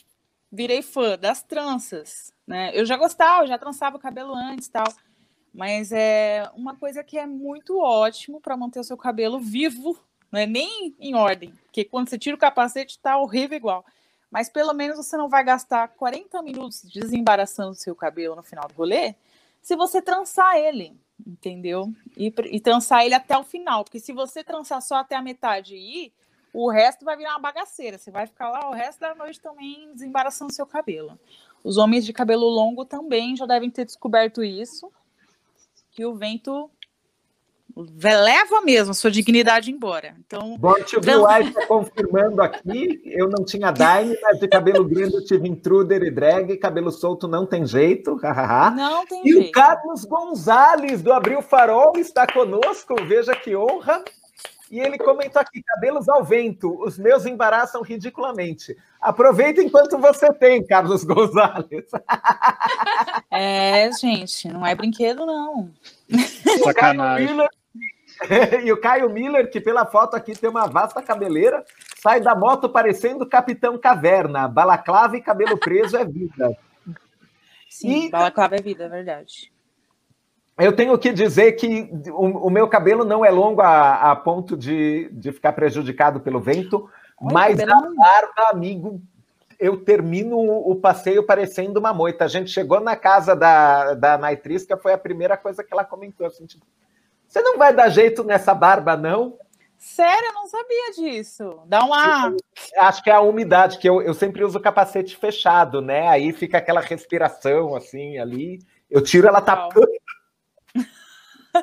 [0.51, 2.71] virei fã das tranças, né?
[2.75, 4.87] Eu já gostava, eu já trançava o cabelo antes, tal.
[5.53, 9.99] Mas é uma coisa que é muito ótimo para manter o seu cabelo vivo,
[10.31, 13.85] não é nem em ordem, porque quando você tira o capacete está horrível igual.
[14.31, 18.69] Mas pelo menos você não vai gastar 40 minutos desembaraçando o seu cabelo no final
[18.69, 19.15] do rolê
[19.63, 21.93] se você trançar ele, entendeu?
[22.17, 25.75] E, e trançar ele até o final, porque se você trançar só até a metade
[25.75, 26.13] e ir,
[26.53, 27.99] o resto vai virar uma bagaceira.
[27.99, 31.19] Você vai ficar lá o resto da noite também desembaraçando seu cabelo.
[31.63, 34.91] Os homens de cabelo longo também já devem ter descoberto isso,
[35.99, 36.71] que o vento
[37.77, 40.15] leva mesmo a sua dignidade embora.
[40.25, 43.03] Então, Bort White está confirmando aqui.
[43.05, 46.57] Eu não tinha Daime, mas de cabelo grande eu tive intruder e drag.
[46.59, 48.17] Cabelo solto não tem jeito.
[48.77, 49.49] não tem e jeito.
[49.49, 52.95] o Carlos Gonzalez, do Abril Farol, está conosco.
[53.05, 54.05] Veja que honra.
[54.71, 58.77] E ele comentou aqui: cabelos ao vento, os meus embaraçam ridiculamente.
[59.01, 61.87] Aproveita enquanto você tem, Carlos Gonzalez.
[63.31, 65.71] É, gente, não é brinquedo, não.
[66.65, 67.37] Sacanagem.
[68.65, 71.65] e o Caio Miller, que pela foto aqui tem uma vasta cabeleira,
[72.03, 74.49] sai da moto parecendo Capitão Caverna.
[74.49, 76.57] Balaclava e cabelo preso é vida.
[77.69, 78.11] Sim, e...
[78.11, 79.53] balaclava é vida, é verdade.
[80.59, 84.57] Eu tenho que dizer que o, o meu cabelo não é longo a, a ponto
[84.57, 86.91] de, de ficar prejudicado pelo vento,
[87.21, 89.01] Mas a barba, amigo,
[89.59, 92.25] eu termino o passeio parecendo uma moita.
[92.25, 96.27] A gente chegou na casa da, da Naitrisca, foi a primeira coisa que ela comentou.
[96.27, 96.65] Assim, tipo,
[97.27, 99.37] você não vai dar jeito nessa barba, não?
[99.77, 101.61] Sério, eu não sabia disso.
[101.67, 102.35] Dá uma.
[102.79, 106.09] Acho que é a umidade, que eu, eu sempre uso capacete fechado, né?
[106.09, 108.59] Aí fica aquela respiração assim ali.
[108.91, 109.69] Eu tiro, ela tá.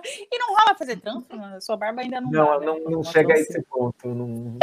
[0.32, 1.62] e não rola fazer trança?
[1.62, 2.32] Sua barba ainda não.
[2.32, 2.66] Não, dá, né?
[2.66, 4.08] não, não chega a esse ponto.
[4.08, 4.58] Não...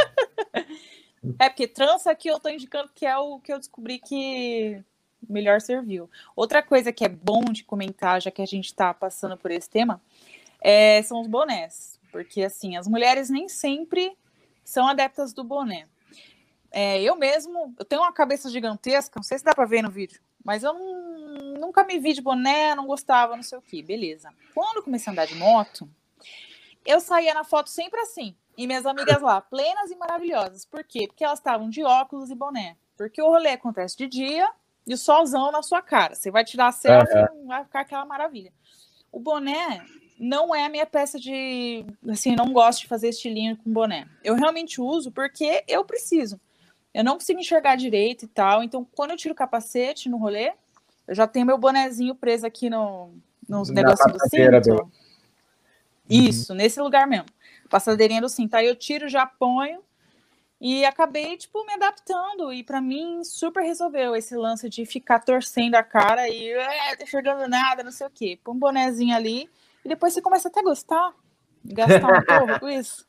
[1.39, 4.83] é porque trança aqui eu tô indicando que é o que eu descobri que
[5.29, 6.11] melhor serviu.
[6.35, 9.69] Outra coisa que é bom de comentar, já que a gente está passando por esse
[9.69, 10.01] tema,
[10.61, 11.99] é, são os bonés.
[12.11, 14.17] Porque, assim, as mulheres nem sempre
[14.65, 15.87] são adeptas do boné.
[16.71, 19.91] É, eu mesmo, eu tenho uma cabeça gigantesca, não sei se dá para ver no
[19.91, 23.83] vídeo, mas eu não, nunca me vi de boné, não gostava, não sei o que,
[23.83, 24.31] beleza.
[24.55, 25.89] Quando comecei a andar de moto,
[26.85, 30.65] eu saía na foto sempre assim, e minhas amigas lá, plenas e maravilhosas.
[30.65, 31.07] Por quê?
[31.07, 32.77] Porque elas estavam de óculos e boné.
[32.97, 34.49] Porque o rolê acontece de dia
[34.87, 36.15] e o solzão na sua cara.
[36.15, 38.53] Você vai tirar a selfie e vai ficar aquela maravilha.
[39.11, 39.85] O boné,
[40.19, 41.85] não é a minha peça de.
[42.09, 44.07] Assim, não gosto de fazer estilinho com boné.
[44.23, 46.41] Eu realmente uso porque eu preciso.
[46.95, 48.63] Eu não consigo enxergar direito e tal.
[48.63, 50.53] Então, quando eu tiro o capacete no rolê,
[51.07, 53.11] eu já tenho meu bonezinho preso aqui no,
[53.49, 54.93] nos negocinhos do cinto.
[56.09, 56.59] Isso, uhum.
[56.59, 57.27] nesse lugar mesmo.
[57.71, 58.55] Passadeirinha do cinto.
[58.55, 59.81] Aí eu tiro, já ponho.
[60.61, 62.53] E acabei, tipo, me adaptando.
[62.53, 67.49] E para mim, super resolveu esse lance de ficar torcendo a cara e é, enxergando
[67.49, 68.39] nada, não sei o quê.
[68.45, 69.51] Põe um bonezinho ali
[69.85, 71.13] e depois você começa até a gostar,
[71.65, 73.05] gastar um pouco com isso.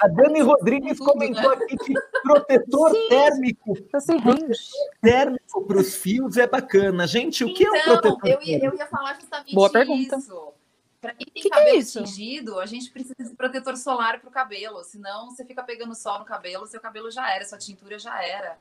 [0.00, 3.74] A Dani Rodrigues comentou aqui que protetor Sim, térmico.
[3.74, 4.56] Protetor
[5.00, 7.06] térmico para os fios é bacana.
[7.06, 9.70] Gente, o que então, é um então, protetor eu ia, eu ia falar justamente Boa
[9.70, 10.16] pergunta.
[10.16, 10.52] isso.
[11.00, 14.28] Para quem tem que cabelo que é tingido, a gente precisa de protetor solar para
[14.28, 14.84] o cabelo.
[14.84, 18.58] Senão, você fica pegando sol no cabelo, seu cabelo já era, sua tintura já era.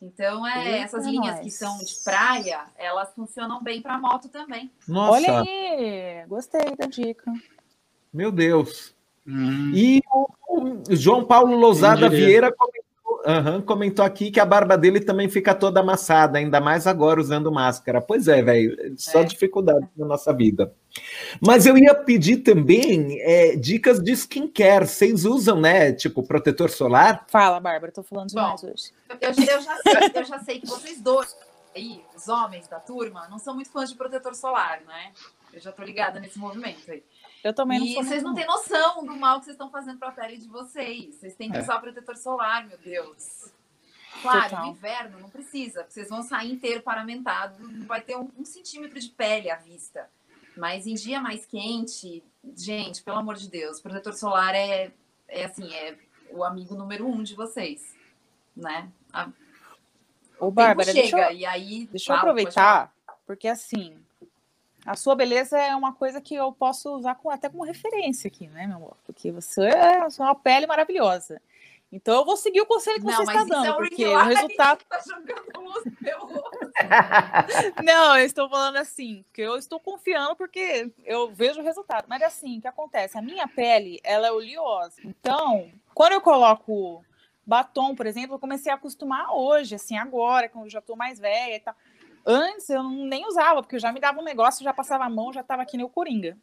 [0.00, 1.44] Então, é, essas linhas nós.
[1.44, 4.70] que são de praia, elas funcionam bem para moto também.
[4.86, 5.12] Nossa.
[5.12, 7.32] Olha aí, gostei da dica.
[8.12, 8.91] Meu Deus.
[9.26, 9.72] Hum.
[9.74, 15.28] E o, João Paulo Lousada Vieira comentou, uhum, comentou aqui que a barba dele também
[15.28, 18.00] fica toda amassada, ainda mais agora usando máscara.
[18.00, 19.24] Pois é, velho, só é.
[19.24, 20.74] dificuldade na nossa vida.
[21.40, 24.86] Mas eu ia pedir também é, dicas de skincare.
[24.86, 25.92] Vocês usam, né?
[25.92, 27.24] Tipo, protetor solar?
[27.28, 28.92] Fala, Bárbara, tô falando demais Bom, hoje.
[29.20, 31.34] Eu, eu, já sei, eu já sei que vocês dois
[31.74, 35.12] aí, os homens da turma, não são muito fãs de protetor solar, né?
[35.52, 37.02] Eu já tô ligada nesse movimento aí.
[37.42, 38.04] Eu também não e sou.
[38.04, 41.16] vocês não têm noção do mal que vocês estão fazendo para a pele de vocês.
[41.16, 41.60] Vocês têm que é.
[41.60, 43.52] usar protetor solar, meu Deus.
[44.20, 44.66] Claro, Total.
[44.66, 49.00] no inverno não precisa, vocês vão sair inteiro paramentado, não vai ter um, um, centímetro
[49.00, 50.08] de pele à vista.
[50.56, 52.22] Mas em dia mais quente,
[52.54, 54.92] gente, pelo amor de Deus, protetor solar é,
[55.26, 55.96] é assim, é
[56.30, 57.96] o amigo número um de vocês,
[58.54, 58.90] né?
[59.12, 59.30] A,
[60.38, 62.92] Ô, Bárbara, chega, deixa eu, e aí, deixa eu aproveitar,
[63.26, 63.96] porque assim,
[64.84, 68.48] a sua beleza é uma coisa que eu posso usar com, até como referência aqui,
[68.48, 68.96] né, meu amor?
[69.04, 71.40] Porque você é, é uma pele maravilhosa.
[71.92, 74.82] Então eu vou seguir o conselho que não, você está dando, é porque o resultado.
[74.88, 74.98] Tá
[77.84, 82.06] não, eu estou falando assim, porque eu estou confiando porque eu vejo o resultado.
[82.08, 83.18] Mas assim, o que acontece?
[83.18, 85.02] A minha pele, ela é oleosa.
[85.04, 87.04] Então, quando eu coloco
[87.46, 91.18] batom, por exemplo, eu comecei a acostumar hoje, assim, agora, quando eu já estou mais
[91.18, 91.74] velha e tal.
[92.24, 95.32] Antes eu nem usava, porque eu já me dava um negócio, já passava a mão,
[95.32, 96.36] já estava aqui no Coringa.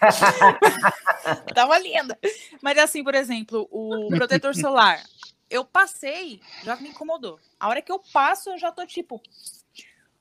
[1.54, 2.18] tava linda.
[2.62, 5.02] Mas assim, por exemplo, o protetor solar,
[5.50, 7.38] eu passei, já me incomodou.
[7.60, 9.20] A hora que eu passo, eu já tô tipo,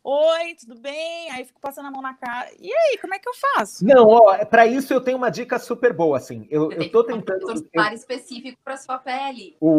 [0.07, 1.31] Oi, tudo bem?
[1.31, 2.47] Aí fico passando a mão na cara.
[2.59, 3.83] E aí, como é que eu faço?
[3.83, 6.45] Não, ó, para isso eu tenho uma dica super boa, assim.
[6.51, 7.43] Eu, eu tô tentando.
[7.47, 9.57] Um eu, específico para sua pele.
[9.59, 9.71] O...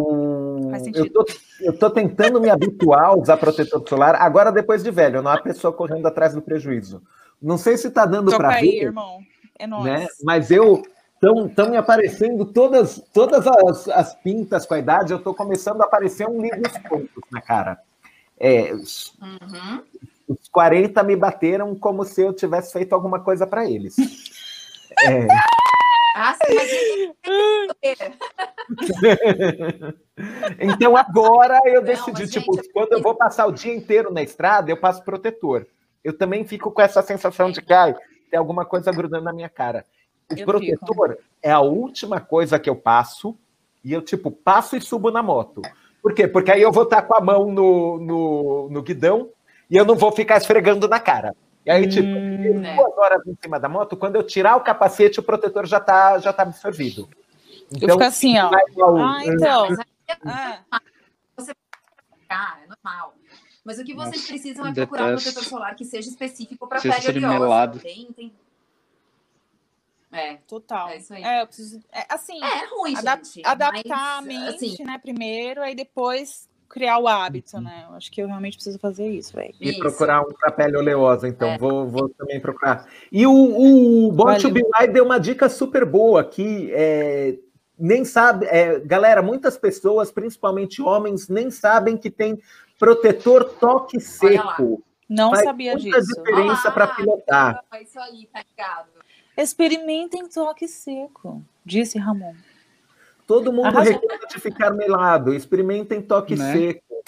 [0.70, 1.06] Faz sentido.
[1.06, 1.26] Eu tô,
[1.60, 5.40] eu tô tentando me habituar a usar protetor solar, agora depois de velho, não a
[5.40, 7.02] pessoa correndo atrás do prejuízo.
[7.40, 8.84] Não sei se tá dando para ver.
[8.84, 9.20] irmão.
[9.58, 9.84] É nóis.
[9.84, 10.06] Né?
[10.22, 10.82] Mas eu.
[11.48, 15.86] Estão me aparecendo todas, todas as, as pintas com a idade, eu estou começando a
[15.86, 17.80] aparecer um livro pontos na cara.
[18.38, 19.82] É, uhum.
[20.28, 23.96] Os 40 me bateram como se eu tivesse feito alguma coisa para eles.
[25.06, 25.26] É...
[26.18, 27.12] Ah, sim,
[30.58, 34.22] então agora eu decidi, Não, tipo, gente, quando eu vou passar o dia inteiro na
[34.22, 35.66] estrada, eu passo protetor.
[36.02, 37.94] Eu também fico com essa sensação de que ai,
[38.30, 39.84] tem alguma coisa grudando na minha cara.
[40.30, 41.22] O eu protetor fico.
[41.42, 43.36] é a última coisa que eu passo
[43.84, 45.60] e eu, tipo, passo e subo na moto.
[46.00, 46.26] Por quê?
[46.26, 49.28] Porque aí eu vou estar com a mão no, no, no guidão
[49.68, 51.36] e eu não vou ficar esfregando na cara.
[51.66, 55.18] E aí, tipo, hum, duas horas em cima da moto, quando eu tirar o capacete,
[55.18, 57.08] o protetor já tá, já tá absorvido.
[57.72, 58.50] Então, eu fico assim, ó.
[58.54, 59.68] Ah, então.
[60.24, 60.80] Ah.
[61.36, 61.52] Você
[62.28, 63.14] ah, é normal.
[63.64, 66.80] Mas o que vocês Nossa, precisam é procurar um protetor solar que seja específico para
[66.80, 67.80] pele oleosa.
[67.80, 68.32] Tem, tem,
[70.12, 70.88] é, total.
[70.88, 71.22] É isso aí.
[71.22, 75.62] É, eu preciso, é, assim, é ruim, gente, adaptar mas, a mente, assim, né, primeiro,
[75.62, 77.86] aí depois criar o hábito, né?
[77.88, 79.54] Eu acho que eu realmente preciso fazer isso, velho.
[79.60, 79.78] E isso.
[79.78, 81.58] procurar um pra pele oleosa, então é.
[81.58, 82.86] vou, vou também procurar.
[83.10, 84.62] E o, o Born to Be
[84.92, 87.36] deu uma dica super boa aqui, é,
[87.78, 92.40] nem sabe, é, galera, muitas pessoas, principalmente homens, nem sabem que tem
[92.78, 94.82] protetor toque seco.
[95.08, 96.14] Não Faz sabia muita disso.
[96.14, 97.64] diferença para pilotar.
[97.80, 98.88] Isso aí, tá ligado.
[99.36, 102.34] Experimentem toque seco, disse Ramon.
[103.26, 103.94] Todo mundo Arrasou.
[103.94, 105.34] reclama de ficar melado.
[105.34, 106.52] Experimentem toque né?
[106.52, 107.04] seco.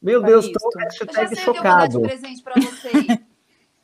[0.00, 1.90] Meu Para Deus, estou hashtag eu já sei chocado.
[1.90, 3.06] Que eu vou dar de presente para vocês.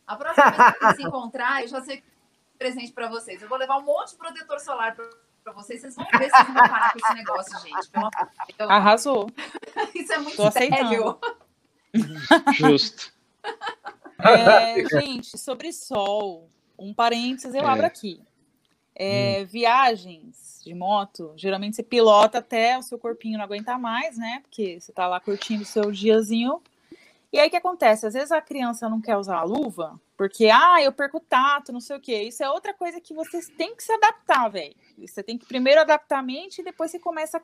[0.07, 2.05] A próxima vez que se encontrar, eu já sei que
[2.59, 3.43] presente para vocês.
[3.43, 5.81] Eu vou levar um monte de protetor solar para vocês.
[5.81, 7.91] Vocês vão ver se vocês vão parar com esse negócio, gente.
[8.57, 8.71] Pelo...
[8.71, 9.31] Arrasou.
[9.95, 11.19] Isso é muito Tô sério.
[12.53, 13.13] Justo.
[14.19, 17.67] É, gente, sobre sol, um parênteses eu é.
[17.67, 18.23] abro aqui.
[18.95, 19.47] É, hum.
[19.47, 24.41] Viagens de moto, geralmente você pilota até o seu corpinho não aguentar mais, né?
[24.43, 26.63] Porque você tá lá curtindo o seu diazinho.
[27.33, 28.07] E aí o que acontece?
[28.07, 31.81] Às vezes a criança não quer usar a luva, porque, ah, eu perco tato, não
[31.81, 32.23] sei o quê.
[32.23, 34.75] Isso é outra coisa que vocês têm que se adaptar, velho.
[34.99, 37.43] Você tem que primeiro adaptar a mente e depois você começa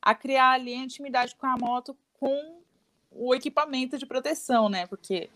[0.00, 2.62] a criar ali a intimidade com a moto com
[3.10, 4.86] o equipamento de proteção, né?
[4.86, 5.28] Porque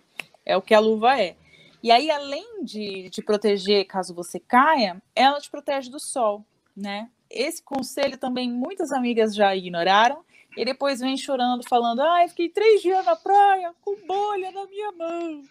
[0.46, 1.36] é o que a luva é.
[1.82, 6.44] E aí, além de te proteger caso você caia, ela te protege do sol,
[6.76, 7.08] né?
[7.30, 10.24] Esse conselho também muitas amigas já ignoraram
[10.56, 14.66] e depois vem chorando, falando: ai, ah, fiquei três dias na praia com bolha na
[14.66, 15.42] minha mão.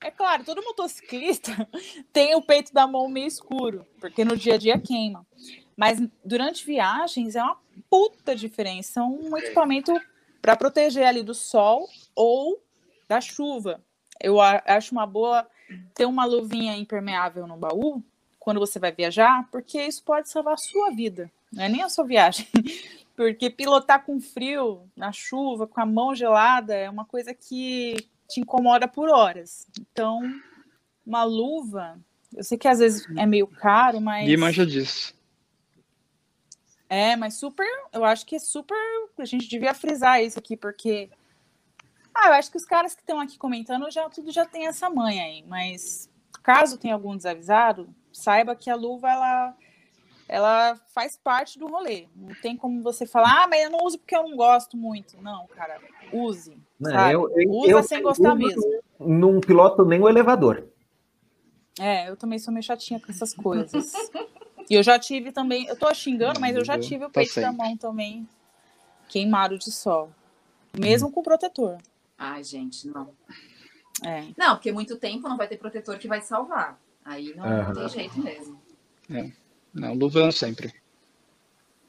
[0.00, 1.52] É claro, todo motociclista
[2.12, 5.26] tem o peito da mão meio escuro, porque no dia a dia queima.
[5.76, 7.58] Mas durante viagens é uma
[7.90, 9.92] puta diferença um equipamento
[10.40, 12.62] para proteger ali do sol ou
[13.08, 13.82] da chuva,
[14.20, 15.46] eu acho uma boa
[15.94, 18.02] ter uma luvinha impermeável no baú
[18.38, 21.88] quando você vai viajar, porque isso pode salvar a sua vida, não é nem a
[21.88, 22.46] sua viagem.
[23.16, 27.94] Porque pilotar com frio, na chuva, com a mão gelada, é uma coisa que
[28.28, 29.68] te incomoda por horas.
[29.80, 30.20] Então,
[31.06, 31.96] uma luva,
[32.34, 34.28] eu sei que às vezes é meio caro, mas.
[34.28, 35.14] E manja disso.
[36.88, 38.76] É, mas super, eu acho que é super.
[39.18, 41.08] A gente devia frisar isso aqui, porque.
[42.14, 44.88] Ah, eu acho que os caras que estão aqui comentando já tudo já tem essa
[44.88, 46.08] manha aí, mas
[46.42, 49.54] caso tenha algum desavisado, saiba que a luva ela
[50.28, 52.06] ela faz parte do rolê.
[52.14, 55.20] Não tem como você falar, ah, mas eu não uso porque eu não gosto muito.
[55.20, 55.78] Não, cara,
[56.12, 56.56] use.
[56.80, 58.62] Não, eu, eu, Usa eu, sem gostar mesmo.
[58.98, 60.66] Não piloto nem o elevador.
[61.78, 63.92] É, eu também sou meio chatinha com essas coisas.
[64.70, 67.40] e eu já tive também, eu tô xingando, mas eu já tive o tá peito
[67.40, 68.26] da mão também
[69.08, 70.10] queimado de sol.
[70.76, 71.78] Mesmo com protetor.
[72.18, 73.10] Ai, gente, não.
[74.04, 74.24] É.
[74.36, 76.78] Não, porque muito tempo não vai ter protetor que vai salvar.
[77.04, 77.64] Aí não, uhum.
[77.64, 78.60] não tem jeito mesmo.
[79.10, 79.30] É.
[79.72, 80.72] Não, luva sempre.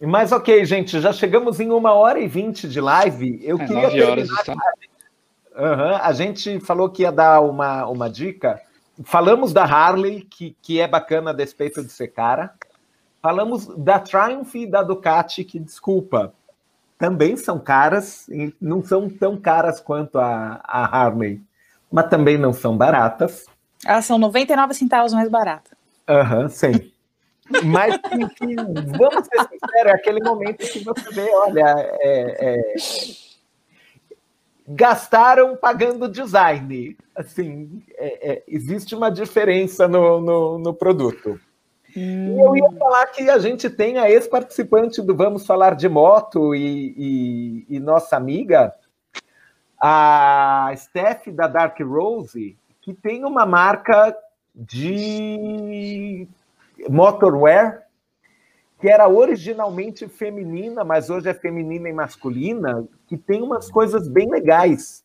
[0.02, 3.40] Mas ok, gente, já chegamos em uma hora e vinte de live.
[3.42, 4.54] Eu é, queria nove horas está.
[4.54, 8.62] Uhum, a gente falou que ia dar uma, uma dica.
[9.04, 12.54] Falamos da Harley, que, que é bacana a despeito de ser cara.
[13.22, 16.34] Falamos da Triumph e da Ducati, que, desculpa,
[16.98, 21.42] também são caras, e não são tão caras quanto a, a Harley,
[21.92, 23.46] mas também não são baratas.
[23.86, 25.78] Elas são 99 centavos mais baratas.
[26.08, 26.92] Aham, uhum, sim.
[27.64, 32.76] Mas que, vamos ser sinceros, é aquele momento que você vê, olha, é, é,
[34.68, 36.98] gastaram pagando design.
[37.16, 41.40] Assim, é, é existe uma diferença no, no, no produto.
[41.96, 42.36] Hum.
[42.36, 46.54] E eu ia falar que a gente tem a ex-participante do Vamos Falar de Moto
[46.54, 48.74] e, e, e nossa amiga,
[49.82, 54.16] a Steph da Dark Rose, que tem uma marca
[54.54, 56.28] de
[56.90, 57.86] motorwear,
[58.80, 64.30] que era originalmente feminina, mas hoje é feminina e masculina, que tem umas coisas bem
[64.30, 65.04] legais.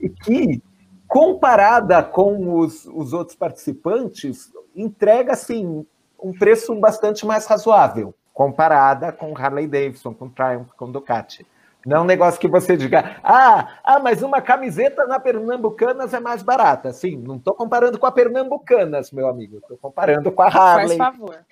[0.00, 0.62] E que,
[1.08, 5.86] comparada com os, os outros participantes, entrega assim,
[6.22, 11.46] um preço bastante mais razoável, comparada com Harley Davidson, com Triumph, com Ducati.
[11.84, 16.20] Não é um negócio que você diga, ah, ah, mas uma camiseta na Pernambucanas é
[16.20, 16.92] mais barata.
[16.92, 19.58] Sim, não estou comparando com a Pernambucanas, meu amigo.
[19.58, 21.44] Estou comparando com a Harley, Faz favor.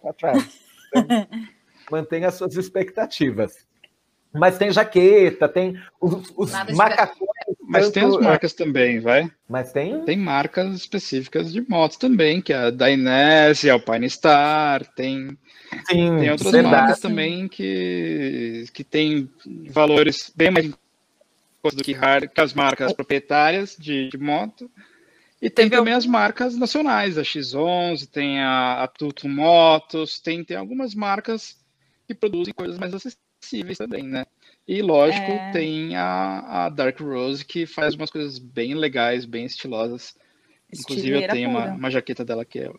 [0.00, 0.60] com a Travis.
[0.94, 1.26] Então,
[1.90, 3.64] mantenha as suas expectativas.
[4.38, 7.30] Mas tem jaqueta, tem os, os macacões.
[7.68, 7.94] Mas tanto...
[7.94, 9.30] tem as marcas também, vai?
[9.48, 10.04] Mas tem?
[10.04, 15.36] Tem marcas específicas de motos também, que é a Dainese, Alpine Star, tem
[15.88, 16.76] Sim, tem outras verdade.
[16.76, 19.28] marcas também que, que tem
[19.70, 24.70] valores bem mais do que, que as marcas proprietárias de, de moto.
[25.42, 30.56] E tem também as marcas nacionais, a X11, tem a, a Tuto Motos, tem, tem
[30.56, 31.58] algumas marcas
[32.06, 33.25] que produzem coisas mais acessíveis
[33.76, 34.26] também, né?
[34.66, 35.50] E lógico, é...
[35.52, 40.14] tem a, a Dark Rose que faz umas coisas bem legais, bem estilosas.
[40.72, 42.70] Inclusive eu tenho uma, uma jaqueta dela que é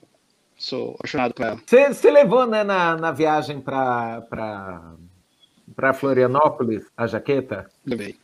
[0.57, 1.61] Sou apaixonado por ela.
[1.65, 4.95] Você levou né, na, na viagem para
[5.93, 7.69] Florianópolis a jaqueta?
[7.85, 8.15] Levei.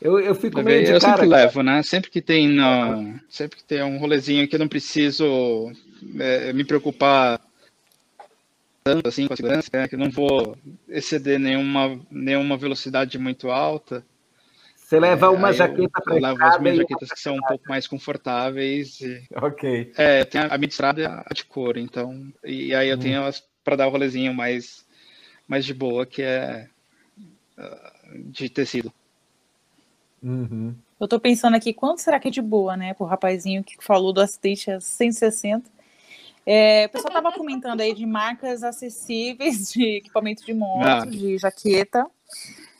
[0.00, 1.82] Eu, eu fico Levei, meio de Eu cara, sempre levo, né?
[1.82, 5.72] Sempre que tem no, sempre que tem um rolezinho que eu não preciso
[6.18, 7.40] é, me preocupar
[8.86, 9.88] tanto assim com a segurança, né?
[9.88, 10.56] que eu não vou
[10.88, 14.06] exceder nenhuma, nenhuma velocidade muito alta.
[14.76, 17.88] Você leva uma jaqueta para Eu levo as minhas jaquetas que são um pouco mais
[17.88, 19.00] confortáveis.
[19.00, 19.92] E, ok.
[19.96, 22.32] É, tem a, a minha estrada a de couro, então.
[22.44, 23.00] E aí eu hum.
[23.00, 24.86] tenho as para dar o rolezinho mais,
[25.48, 26.68] mais de boa, que é
[27.58, 28.92] uh, de tecido.
[30.22, 30.72] Uhum.
[31.00, 32.94] Eu tô pensando aqui, quanto será que é de boa, né?
[32.94, 35.68] Pro rapazinho que falou do acidente a 160.
[36.48, 41.04] É, o pessoal tava comentando aí de marcas acessíveis de equipamento de moto, ah.
[41.04, 42.06] de jaqueta.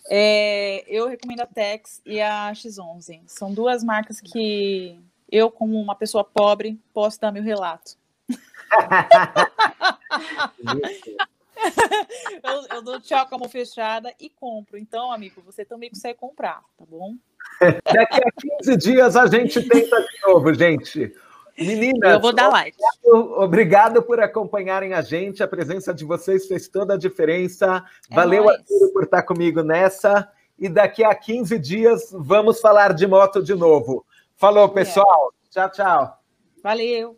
[0.08, 3.22] É, eu recomendo a Tex e a X11.
[3.26, 5.00] São duas marcas que
[5.30, 7.96] eu, como uma pessoa pobre, posso dar meu relato.
[12.44, 14.78] eu, eu, dou tchau com a mão fechada e compro.
[14.78, 17.16] Então, amigo, você também consegue comprar, tá bom?
[17.60, 21.12] Daqui a 15 dias a gente tenta de novo, gente.
[21.58, 22.76] Meninas, eu vou dar like.
[23.04, 25.42] Obrigado, obrigado, por acompanharem a gente.
[25.42, 27.84] A presença de vocês fez toda a diferença.
[28.10, 30.28] É Valeu, Arthur, por estar comigo nessa.
[30.58, 34.04] E daqui a 15 dias vamos falar de moto de novo.
[34.36, 35.32] Falou, pessoal.
[35.32, 35.50] É.
[35.50, 36.18] Tchau, tchau.
[36.62, 37.16] Valeu.